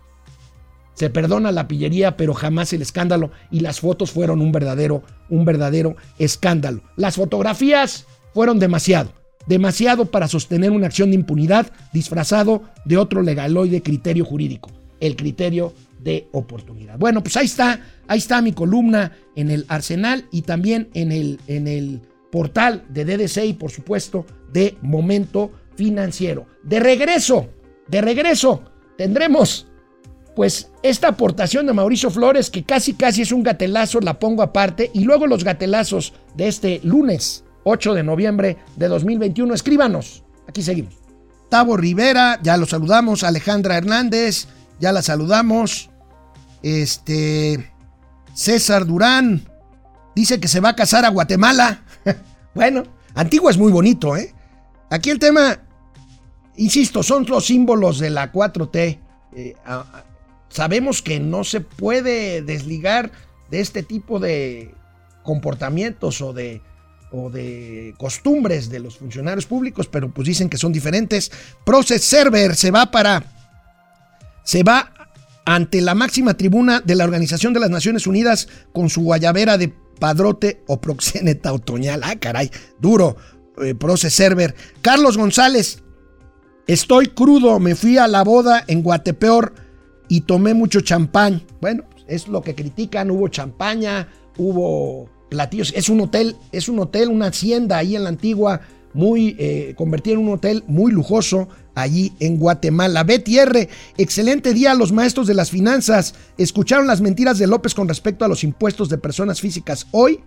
[0.93, 3.31] se perdona la pillería, pero jamás el escándalo.
[3.51, 6.81] Y las fotos fueron un verdadero, un verdadero escándalo.
[6.95, 9.11] Las fotografías fueron demasiado,
[9.47, 15.73] demasiado para sostener una acción de impunidad disfrazado de otro legaloide criterio jurídico, el criterio
[15.99, 16.97] de oportunidad.
[16.99, 21.39] Bueno, pues ahí está, ahí está mi columna en el Arsenal y también en el,
[21.47, 22.01] en el
[22.31, 26.45] portal de DDC y por supuesto de Momento Financiero.
[26.63, 27.49] De regreso,
[27.87, 28.63] de regreso,
[28.97, 29.67] tendremos
[30.35, 34.89] pues esta aportación de Mauricio Flores, que casi casi es un gatelazo, la pongo aparte,
[34.93, 40.95] y luego los gatelazos de este lunes 8 de noviembre de 2021, escríbanos, aquí seguimos.
[41.49, 44.47] Tavo Rivera, ya lo saludamos, Alejandra Hernández,
[44.79, 45.89] ya la saludamos,
[46.63, 47.71] este,
[48.33, 49.47] César Durán,
[50.15, 51.83] dice que se va a casar a Guatemala,
[52.55, 54.33] bueno, Antigua es muy bonito, ¿eh?
[54.89, 55.59] Aquí el tema,
[56.57, 58.99] insisto, son los símbolos de la 4T.
[59.35, 59.55] Eh,
[60.53, 63.11] sabemos que no se puede desligar
[63.49, 64.73] de este tipo de
[65.23, 66.61] comportamientos o de,
[67.97, 71.31] costumbres de los funcionarios públicos, pero pues dicen que son diferentes.
[71.65, 73.23] Process Server se va para...
[74.43, 74.93] se va
[75.45, 79.73] ante la máxima tribuna de la Organización de las Naciones Unidas con su guayabera de
[79.99, 82.01] padrote o proxeneta otoñal.
[82.03, 83.17] Ah, caray, duro.
[83.61, 84.55] Eh, Process Server.
[84.81, 85.83] Carlos González,
[86.65, 89.62] estoy crudo, me fui a la boda en Guatepeor
[90.07, 91.43] y tomé mucho champán.
[91.61, 97.09] Bueno, es lo que critican, hubo champaña, hubo platillos, es un hotel, es un hotel,
[97.09, 98.61] una hacienda ahí en la antigua,
[98.93, 103.03] muy eh, convertida en un hotel muy lujoso allí en Guatemala.
[103.03, 106.13] Betty R, excelente día a los maestros de las finanzas.
[106.37, 109.87] Escucharon las mentiras de López con respecto a los impuestos de personas físicas.
[109.91, 110.19] Hoy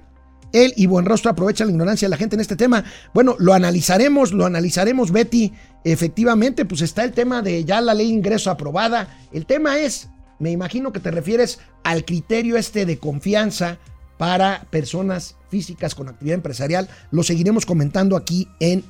[0.65, 2.85] él y Buenrostro aprovechan la ignorancia de la gente en este tema.
[3.15, 5.53] Bueno, lo analizaremos, lo analizaremos, Betty.
[5.85, 9.19] Efectivamente, pues está el tema de ya la ley de ingreso aprobada.
[9.33, 13.79] El tema es, me imagino que te refieres al criterio este de confianza
[14.19, 16.89] para personas físicas con actividad empresarial.
[17.11, 18.85] Lo seguiremos comentando aquí en,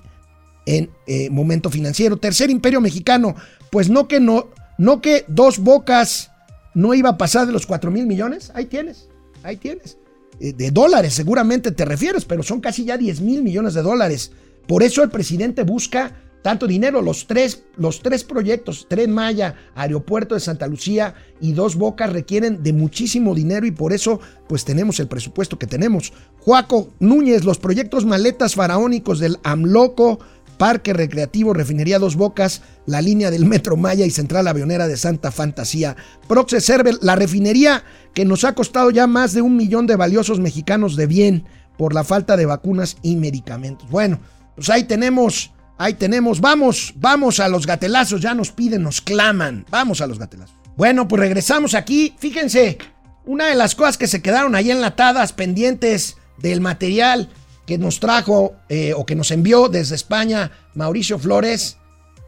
[0.67, 2.17] en eh, Momento Financiero.
[2.17, 3.35] Tercer Imperio Mexicano,
[3.71, 6.31] pues no que no, no que dos bocas
[6.75, 8.53] no iba a pasar de los 4 mil millones.
[8.55, 9.09] Ahí tienes,
[9.43, 9.99] ahí tienes.
[10.41, 14.33] Eh, de dólares, seguramente te refieres, pero son casi ya 10 mil millones de dólares.
[14.67, 16.15] Por eso el presidente busca
[16.47, 17.03] tanto dinero.
[17.03, 22.63] Los tres, los tres proyectos, Tren Maya, Aeropuerto de Santa Lucía y Dos Bocas requieren
[22.63, 26.13] de muchísimo dinero y por eso pues tenemos el presupuesto que tenemos.
[26.39, 30.21] Joaco Núñez, los proyectos maletas faraónicos del AMLOCO
[30.59, 35.31] Parque Recreativo Refinería Dos Bocas, la línea del Metro Maya y Central Avionera de Santa
[35.31, 35.97] Fantasía.
[36.29, 37.85] Proxe Server, la refinería
[38.15, 41.45] que nos ha costado ya más de un millón de valiosos mexicanos de bien
[41.77, 43.89] por la falta de vacunas y medicamentos.
[43.91, 44.21] Bueno,
[44.55, 49.67] pues ahí tenemos, ahí tenemos, vamos, vamos a los gatelazos, ya nos piden, nos claman,
[49.71, 50.57] vamos a los gatelazos.
[50.77, 52.79] Bueno, pues regresamos aquí, fíjense,
[53.25, 57.31] una de las cosas que se quedaron ahí enlatadas, pendientes del material
[57.67, 61.77] que nos trajo eh, o que nos envió desde España Mauricio Flores,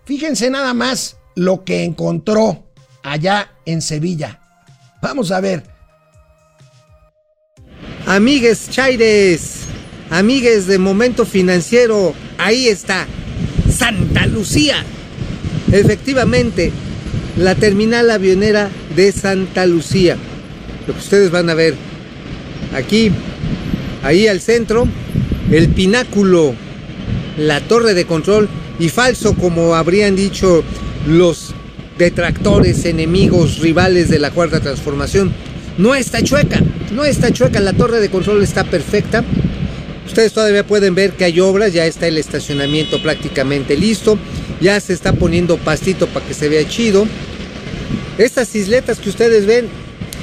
[0.04, 2.66] fíjense nada más lo que encontró
[3.02, 4.40] allá en Sevilla.
[5.00, 5.62] Vamos a ver.
[8.06, 9.60] Amigues Chaires,
[10.10, 13.06] amigues de Momento Financiero, ahí está,
[13.70, 14.82] Santa Lucía.
[15.70, 16.72] Efectivamente,
[17.36, 20.16] la terminal avionera de Santa Lucía.
[20.86, 21.74] Lo que ustedes van a ver
[22.74, 23.12] aquí,
[24.02, 24.88] ahí al centro,
[25.50, 26.54] el pináculo,
[27.36, 30.62] la torre de control y falso como habrían dicho
[31.06, 31.54] los
[31.96, 35.32] detractores, enemigos, rivales de la cuarta transformación.
[35.78, 36.60] No está chueca,
[36.92, 39.24] no está chueca, la torre de control está perfecta.
[40.06, 44.18] Ustedes todavía pueden ver que hay obras, ya está el estacionamiento prácticamente listo,
[44.60, 47.06] ya se está poniendo pastito para que se vea chido.
[48.16, 49.68] Estas isletas que ustedes ven,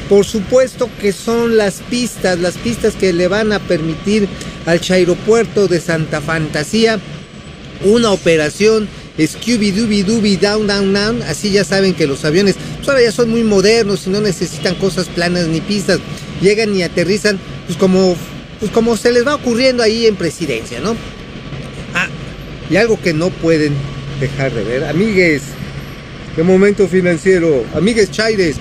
[0.10, 4.28] por supuesto que son las pistas, las pistas que le van a permitir
[4.66, 7.00] al aeropuerto de Santa Fantasía
[7.84, 8.88] una operación
[9.20, 11.22] Scooby Dooby Dooby Down Down Down.
[11.24, 14.76] Así ya saben que los aviones pues ahora ya son muy modernos y no necesitan
[14.76, 16.00] cosas planas ni pistas.
[16.42, 18.16] Llegan y aterrizan pues como,
[18.60, 20.96] pues como se les va ocurriendo ahí en presidencia, ¿no?
[21.94, 22.08] Ah,
[22.70, 23.74] y algo que no pueden
[24.20, 25.44] dejar de ver, amigues,
[26.36, 28.58] de momento financiero, amigues Chaires,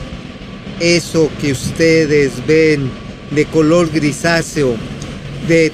[0.81, 2.91] eso que ustedes ven
[3.31, 4.77] de color grisáceo,
[5.49, 5.73] de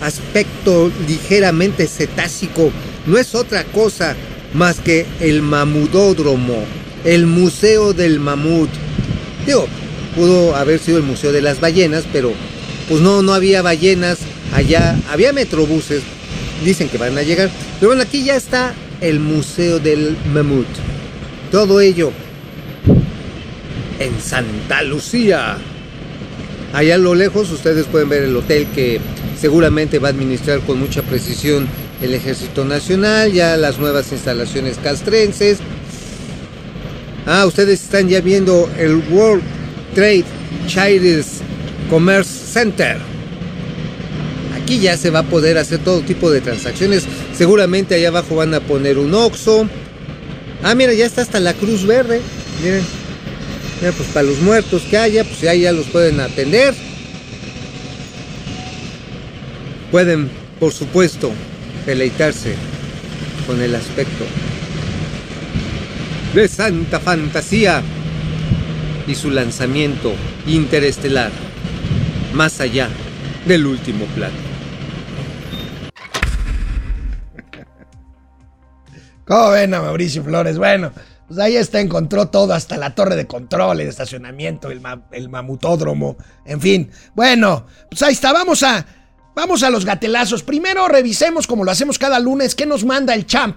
[0.00, 2.70] aspecto ligeramente cetácico,
[3.06, 4.16] no es otra cosa
[4.54, 6.64] más que el mamudódromo,
[7.04, 8.70] el museo del mamut.
[9.46, 9.66] Digo,
[10.14, 12.32] pudo haber sido el museo de las ballenas, pero
[12.88, 14.18] pues no, no había ballenas
[14.54, 16.02] allá, había metrobuses,
[16.64, 20.66] dicen que van a llegar, pero bueno, aquí ya está el museo del mamut.
[21.50, 22.12] Todo ello
[23.98, 25.56] en Santa Lucía.
[26.72, 29.00] Allá a lo lejos ustedes pueden ver el hotel que
[29.40, 31.66] seguramente va a administrar con mucha precisión
[32.02, 35.58] el Ejército Nacional, ya las nuevas instalaciones castrenses.
[37.26, 39.42] Ah, ustedes están ya viendo el World
[39.94, 40.24] Trade
[40.66, 41.40] Charities
[41.88, 42.98] Commerce Center.
[44.60, 47.04] Aquí ya se va a poder hacer todo tipo de transacciones.
[47.36, 49.68] Seguramente allá abajo van a poner un Oxxo.
[50.62, 52.20] Ah, mira, ya está hasta la Cruz Verde.
[52.62, 52.82] Miren.
[53.80, 56.74] Mira, pues para los muertos que haya, pues ya, ya los pueden atender.
[59.90, 61.30] Pueden, por supuesto,
[61.86, 62.54] deleitarse
[63.46, 64.24] con el aspecto
[66.34, 67.82] de Santa Fantasía
[69.06, 70.12] y su lanzamiento
[70.46, 71.30] interestelar
[72.34, 72.88] más allá
[73.46, 74.36] del último plano.
[79.26, 80.58] ¿Cómo ven a Mauricio Flores?
[80.58, 80.92] Bueno,
[81.28, 85.28] pues ahí está, encontró todo, hasta la torre de control, el estacionamiento, el, ma- el
[85.28, 86.90] mamutódromo, en fin.
[87.14, 88.84] Bueno, pues ahí está, vamos a,
[89.34, 90.42] vamos a los gatelazos.
[90.42, 93.56] Primero revisemos, como lo hacemos cada lunes, qué nos manda el champ.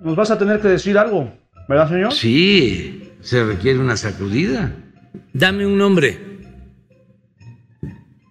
[0.00, 1.32] Nos vas a tener que decir algo,
[1.68, 2.12] ¿verdad, señor?
[2.12, 4.72] Sí, se requiere una sacudida.
[5.32, 6.38] Dame un nombre.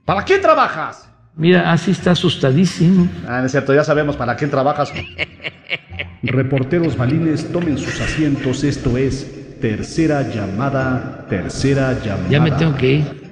[0.06, 1.10] ¿Para quién trabajas?
[1.36, 3.10] Mira, así está asustadísimo.
[3.28, 4.92] Ah, no es cierto, ya sabemos para quién trabajas.
[6.24, 8.64] Reporteros balines, tomen sus asientos.
[8.64, 12.30] Esto es tercera llamada, tercera llamada.
[12.30, 13.27] Ya me tengo que ir.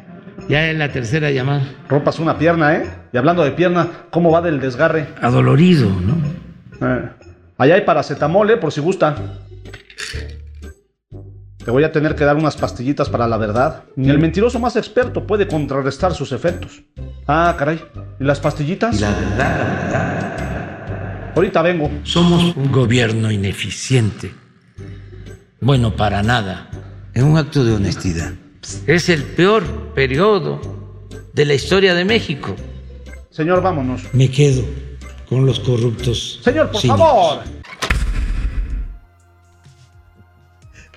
[0.48, 1.64] Ya es la tercera llamada.
[1.90, 2.90] Rompas una pierna, ¿eh?
[3.12, 5.08] Y hablando de pierna, ¿cómo va del desgarre?
[5.22, 6.16] Adolorido, ¿no?
[6.88, 7.10] Eh,
[7.58, 8.58] allá hay paracetamol, ¿eh?
[8.58, 9.16] Por si gusta.
[11.64, 13.86] Te voy a tener que dar unas pastillitas para la verdad.
[13.96, 16.84] Ni el mentiroso más experto puede contrarrestar sus efectos.
[17.28, 17.84] Ah, caray.
[18.20, 19.02] ¿Y las pastillitas?
[19.02, 21.32] La verdad, la verdad.
[21.36, 21.90] Ahorita vengo.
[22.04, 24.32] Somos un gobierno ineficiente.
[25.60, 26.70] Bueno, para nada.
[27.16, 28.34] Es un acto de honestidad.
[28.88, 30.60] Es el peor periodo
[31.34, 32.56] de la historia de México.
[33.30, 34.02] Señor, vámonos.
[34.14, 34.64] Me quedo
[35.28, 36.40] con los corruptos.
[36.44, 37.00] Señor, por cínicos.
[37.00, 37.44] favor.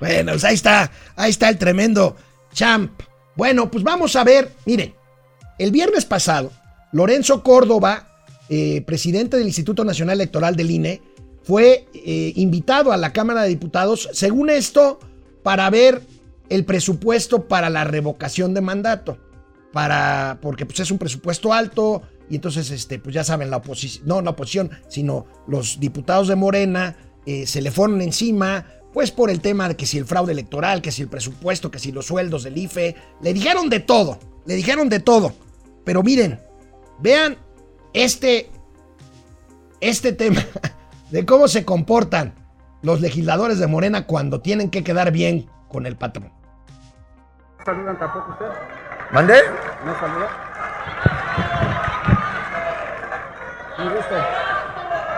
[0.00, 2.16] Bueno, pues ahí está, ahí está el tremendo
[2.52, 3.02] champ.
[3.34, 4.94] Bueno, pues vamos a ver, miren,
[5.58, 6.52] el viernes pasado,
[6.92, 8.06] Lorenzo Córdoba,
[8.48, 11.02] eh, presidente del Instituto Nacional Electoral del INE,
[11.42, 15.00] fue eh, invitado a la Cámara de Diputados, según esto,
[15.42, 16.02] para ver
[16.48, 19.18] el presupuesto para la revocación de mandato.
[19.72, 24.06] Para, porque pues, es un presupuesto alto, y entonces, este, pues ya saben, la oposición,
[24.06, 26.96] no la oposición, sino los diputados de Morena
[27.26, 30.82] eh, se le fueron encima, pues por el tema de que si el fraude electoral,
[30.82, 34.54] que si el presupuesto, que si los sueldos del IFE, le dijeron de todo, le
[34.54, 35.32] dijeron de todo.
[35.84, 36.40] Pero miren,
[36.98, 37.36] vean
[37.92, 38.50] este,
[39.80, 40.44] este tema
[41.10, 42.34] de cómo se comportan
[42.82, 46.37] los legisladores de Morena cuando tienen que quedar bien con el patrón.
[47.68, 48.46] ¿No saludan tampoco usted?
[49.12, 49.42] ¿Mandé?
[49.84, 50.28] ¿No saluda?
[53.78, 54.22] Mire usted.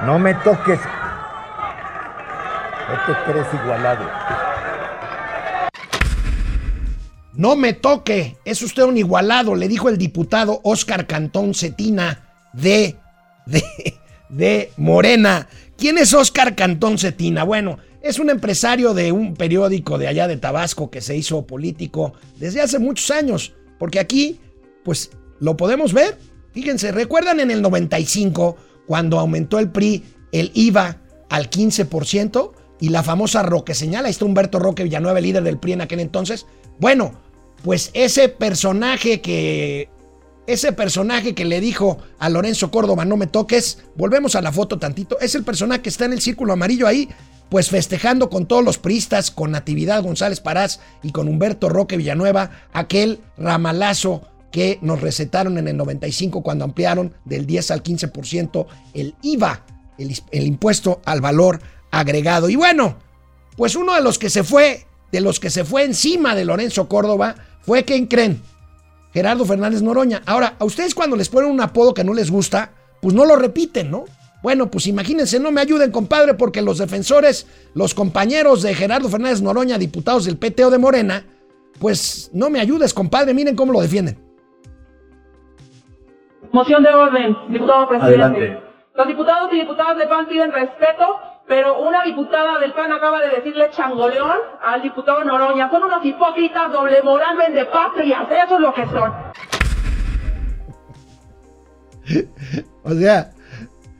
[0.05, 0.81] No me toques.
[2.89, 4.05] No te crees igualado.
[7.35, 12.97] No me toque, es usted un igualado, le dijo el diputado Óscar Cantón Cetina de,
[13.47, 13.63] de,
[14.29, 15.47] de Morena.
[15.81, 17.43] ¿Quién es Óscar Cantón Cetina?
[17.43, 22.13] Bueno, es un empresario de un periódico de allá de Tabasco que se hizo político
[22.37, 24.39] desde hace muchos años, porque aquí,
[24.85, 26.19] pues, lo podemos ver.
[26.53, 30.99] Fíjense, ¿recuerdan en el 95 cuando aumentó el PRI el IVA
[31.31, 32.53] al 15%?
[32.79, 36.01] Y la famosa Roque señala, ahí está Humberto Roque Villanueva, líder del PRI en aquel
[36.01, 36.45] entonces.
[36.79, 37.15] Bueno,
[37.65, 39.89] pues ese personaje que
[40.53, 44.79] ese personaje que le dijo a Lorenzo Córdoba no me toques, volvemos a la foto
[44.79, 47.09] tantito, es el personaje que está en el círculo amarillo ahí,
[47.49, 52.51] pues festejando con todos los priistas, con Natividad González Parás y con Humberto Roque Villanueva,
[52.73, 54.23] aquel ramalazo
[54.53, 59.65] que nos recetaron en el 95 cuando ampliaron del 10 al 15% el IVA,
[59.99, 62.49] el, el impuesto al valor agregado.
[62.49, 62.97] Y bueno,
[63.57, 66.89] pues uno de los que se fue, de los que se fue encima de Lorenzo
[66.89, 68.43] Córdoba, fue, ¿quién creen?
[69.13, 70.23] Gerardo Fernández Noroña.
[70.27, 73.37] Ahora, a ustedes cuando les ponen un apodo que no les gusta, pues no lo
[73.37, 74.05] repiten, ¿no?
[74.43, 79.43] Bueno, pues imagínense, no me ayuden, compadre, porque los defensores, los compañeros de Gerardo Fernández
[79.43, 81.25] Noroña, diputados del PTO de Morena,
[81.79, 84.19] pues no me ayudes, compadre, miren cómo lo defienden.
[86.53, 88.25] Moción de orden, diputado presidente.
[88.25, 88.63] Adelante.
[88.95, 91.05] Los diputados y diputadas del PAN piden respeto,
[91.51, 95.69] pero una diputada del PAN acaba de decirle changoleón al diputado Noroña.
[95.69, 99.13] Son unos hipócritas, doble moral, de patrias, eso es lo que son.
[102.85, 103.31] O sea,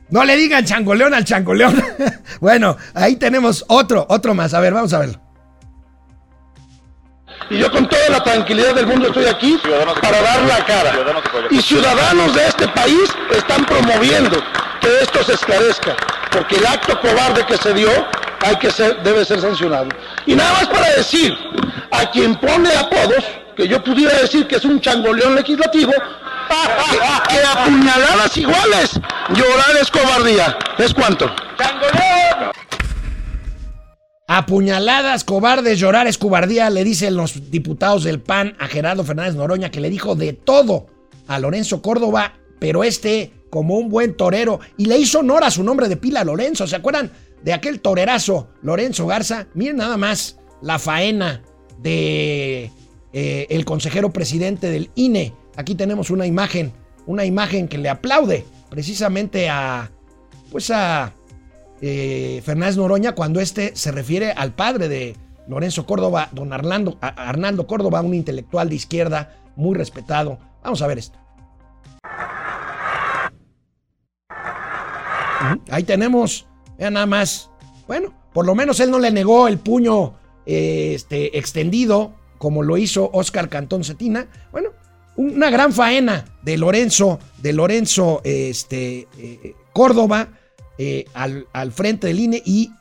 [0.09, 1.75] no le digan changoleón al changoleón.
[2.39, 4.53] bueno, ahí tenemos otro, otro más.
[4.53, 5.19] A ver, vamos a verlo.
[7.49, 9.59] Y yo con toda la tranquilidad del mundo estoy aquí
[10.01, 10.93] para dar la cara.
[11.49, 14.41] Y ciudadanos de este país están promoviendo
[14.79, 15.95] que esto se esclarezca,
[16.31, 17.89] porque el acto cobarde que se dio
[18.39, 19.89] hay que ser, debe ser sancionado.
[20.25, 21.37] Y nada más para decir
[21.91, 23.23] a quien pone apodos,
[23.55, 29.75] que yo pudiera decir que es un changoleón legislativo, que, que a puñaladas iguales llorar
[29.79, 30.57] es cobardía.
[30.77, 31.29] ¿Es cuánto?
[34.27, 39.69] Apuñaladas, cobardes, llorar es cobardía, le dicen los diputados del PAN a Gerardo Fernández Noroña,
[39.69, 40.87] que le dijo de todo
[41.27, 45.63] a Lorenzo Córdoba, pero este, como un buen torero, y le hizo honor a su
[45.63, 46.65] nombre de pila Lorenzo.
[46.65, 47.11] ¿Se acuerdan
[47.43, 49.45] de aquel torerazo Lorenzo Garza?
[49.53, 51.43] Miren nada más la faena
[51.79, 52.71] de
[53.13, 55.33] eh, el consejero presidente del INE.
[55.55, 56.71] Aquí tenemos una imagen,
[57.05, 59.91] una imagen que le aplaude precisamente a,
[60.49, 61.13] pues a
[61.81, 65.15] eh, Fernández Noroña cuando este se refiere al padre de
[65.47, 70.39] Lorenzo Córdoba, don Arnaldo, Córdoba, un intelectual de izquierda muy respetado.
[70.63, 71.20] Vamos a ver esto.
[75.69, 76.45] Ahí tenemos,
[76.77, 77.49] vean nada más.
[77.87, 80.13] Bueno, por lo menos él no le negó el puño
[80.45, 84.27] eh, este, extendido como lo hizo Oscar Cantón Cetina.
[84.51, 84.69] Bueno,
[85.15, 90.29] una gran faena de Lorenzo, de Lorenzo este, eh, Córdoba
[90.77, 92.71] eh, al, al frente del INE y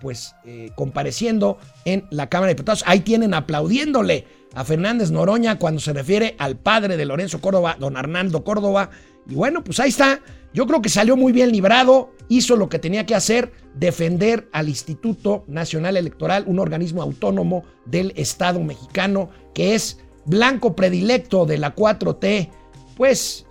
[0.00, 0.34] pues
[0.74, 2.82] compareciendo en la Cámara de Diputados.
[2.86, 7.96] Ahí tienen aplaudiéndole a Fernández Noroña cuando se refiere al padre de Lorenzo Córdoba, don
[7.96, 8.90] Arnaldo Córdoba.
[9.28, 10.20] Y bueno, pues ahí está.
[10.52, 14.68] Yo creo que salió muy bien librado, hizo lo que tenía que hacer, defender al
[14.68, 21.74] Instituto Nacional Electoral, un organismo autónomo del Estado mexicano que es blanco predilecto de la
[21.74, 22.50] 4T,
[22.96, 23.46] pues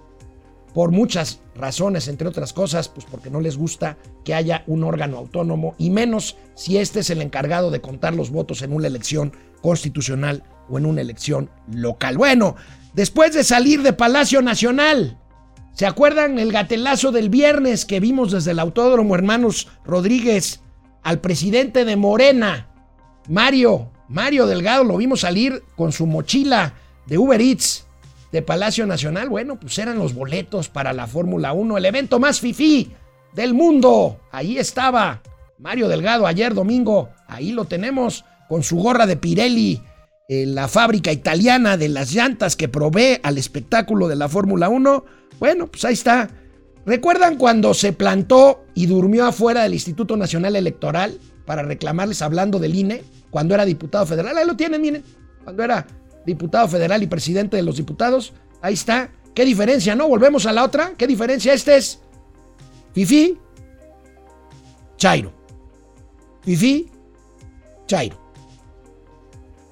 [0.73, 5.17] por muchas razones, entre otras cosas, pues porque no les gusta que haya un órgano
[5.17, 9.33] autónomo y menos si este es el encargado de contar los votos en una elección
[9.61, 12.17] constitucional o en una elección local.
[12.17, 12.55] Bueno,
[12.93, 15.17] después de salir de Palacio Nacional,
[15.73, 20.61] ¿se acuerdan el gatelazo del viernes que vimos desde el Autódromo Hermanos Rodríguez
[21.03, 22.67] al presidente de Morena,
[23.27, 26.73] Mario, Mario Delgado, lo vimos salir con su mochila
[27.05, 27.85] de Uber Eats
[28.31, 29.29] de Palacio Nacional?
[29.29, 32.91] Bueno, pues eran los boletos para la Fórmula 1, el evento más fifí
[33.33, 34.19] del mundo.
[34.31, 35.21] Ahí estaba
[35.57, 39.81] Mario Delgado ayer domingo, ahí lo tenemos con su gorra de Pirelli
[40.29, 45.05] eh, la fábrica italiana de las llantas que provee al espectáculo de la Fórmula 1.
[45.39, 46.29] Bueno, pues ahí está.
[46.85, 52.75] ¿Recuerdan cuando se plantó y durmió afuera del Instituto Nacional Electoral para reclamarles hablando del
[52.75, 53.03] INE?
[53.29, 54.37] Cuando era diputado federal.
[54.37, 55.03] Ahí lo tienen, miren.
[55.43, 55.85] Cuando era
[56.25, 58.33] diputado federal y presidente de los diputados.
[58.61, 59.09] Ahí está.
[59.33, 60.07] ¿Qué diferencia, no?
[60.07, 60.93] Volvemos a la otra.
[60.97, 61.53] ¿Qué diferencia?
[61.53, 61.99] Este es
[62.93, 63.37] Fifi,
[64.97, 65.33] Chairo.
[66.43, 66.89] Fifi,
[67.87, 68.22] Chairo.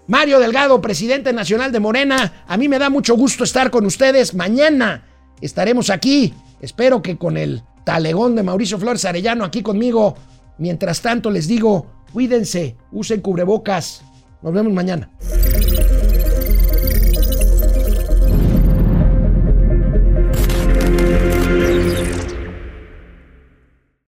[0.08, 2.44] Mario Delgado, presidente nacional de Morena.
[2.48, 4.34] A mí me da mucho gusto estar con ustedes.
[4.34, 5.06] Mañana
[5.42, 6.34] estaremos aquí.
[6.60, 10.16] Espero que con el talegón de Mauricio Flores Arellano aquí conmigo.
[10.58, 14.04] Mientras tanto les digo, cuídense, usen cubrebocas.
[14.42, 15.10] Nos vemos mañana.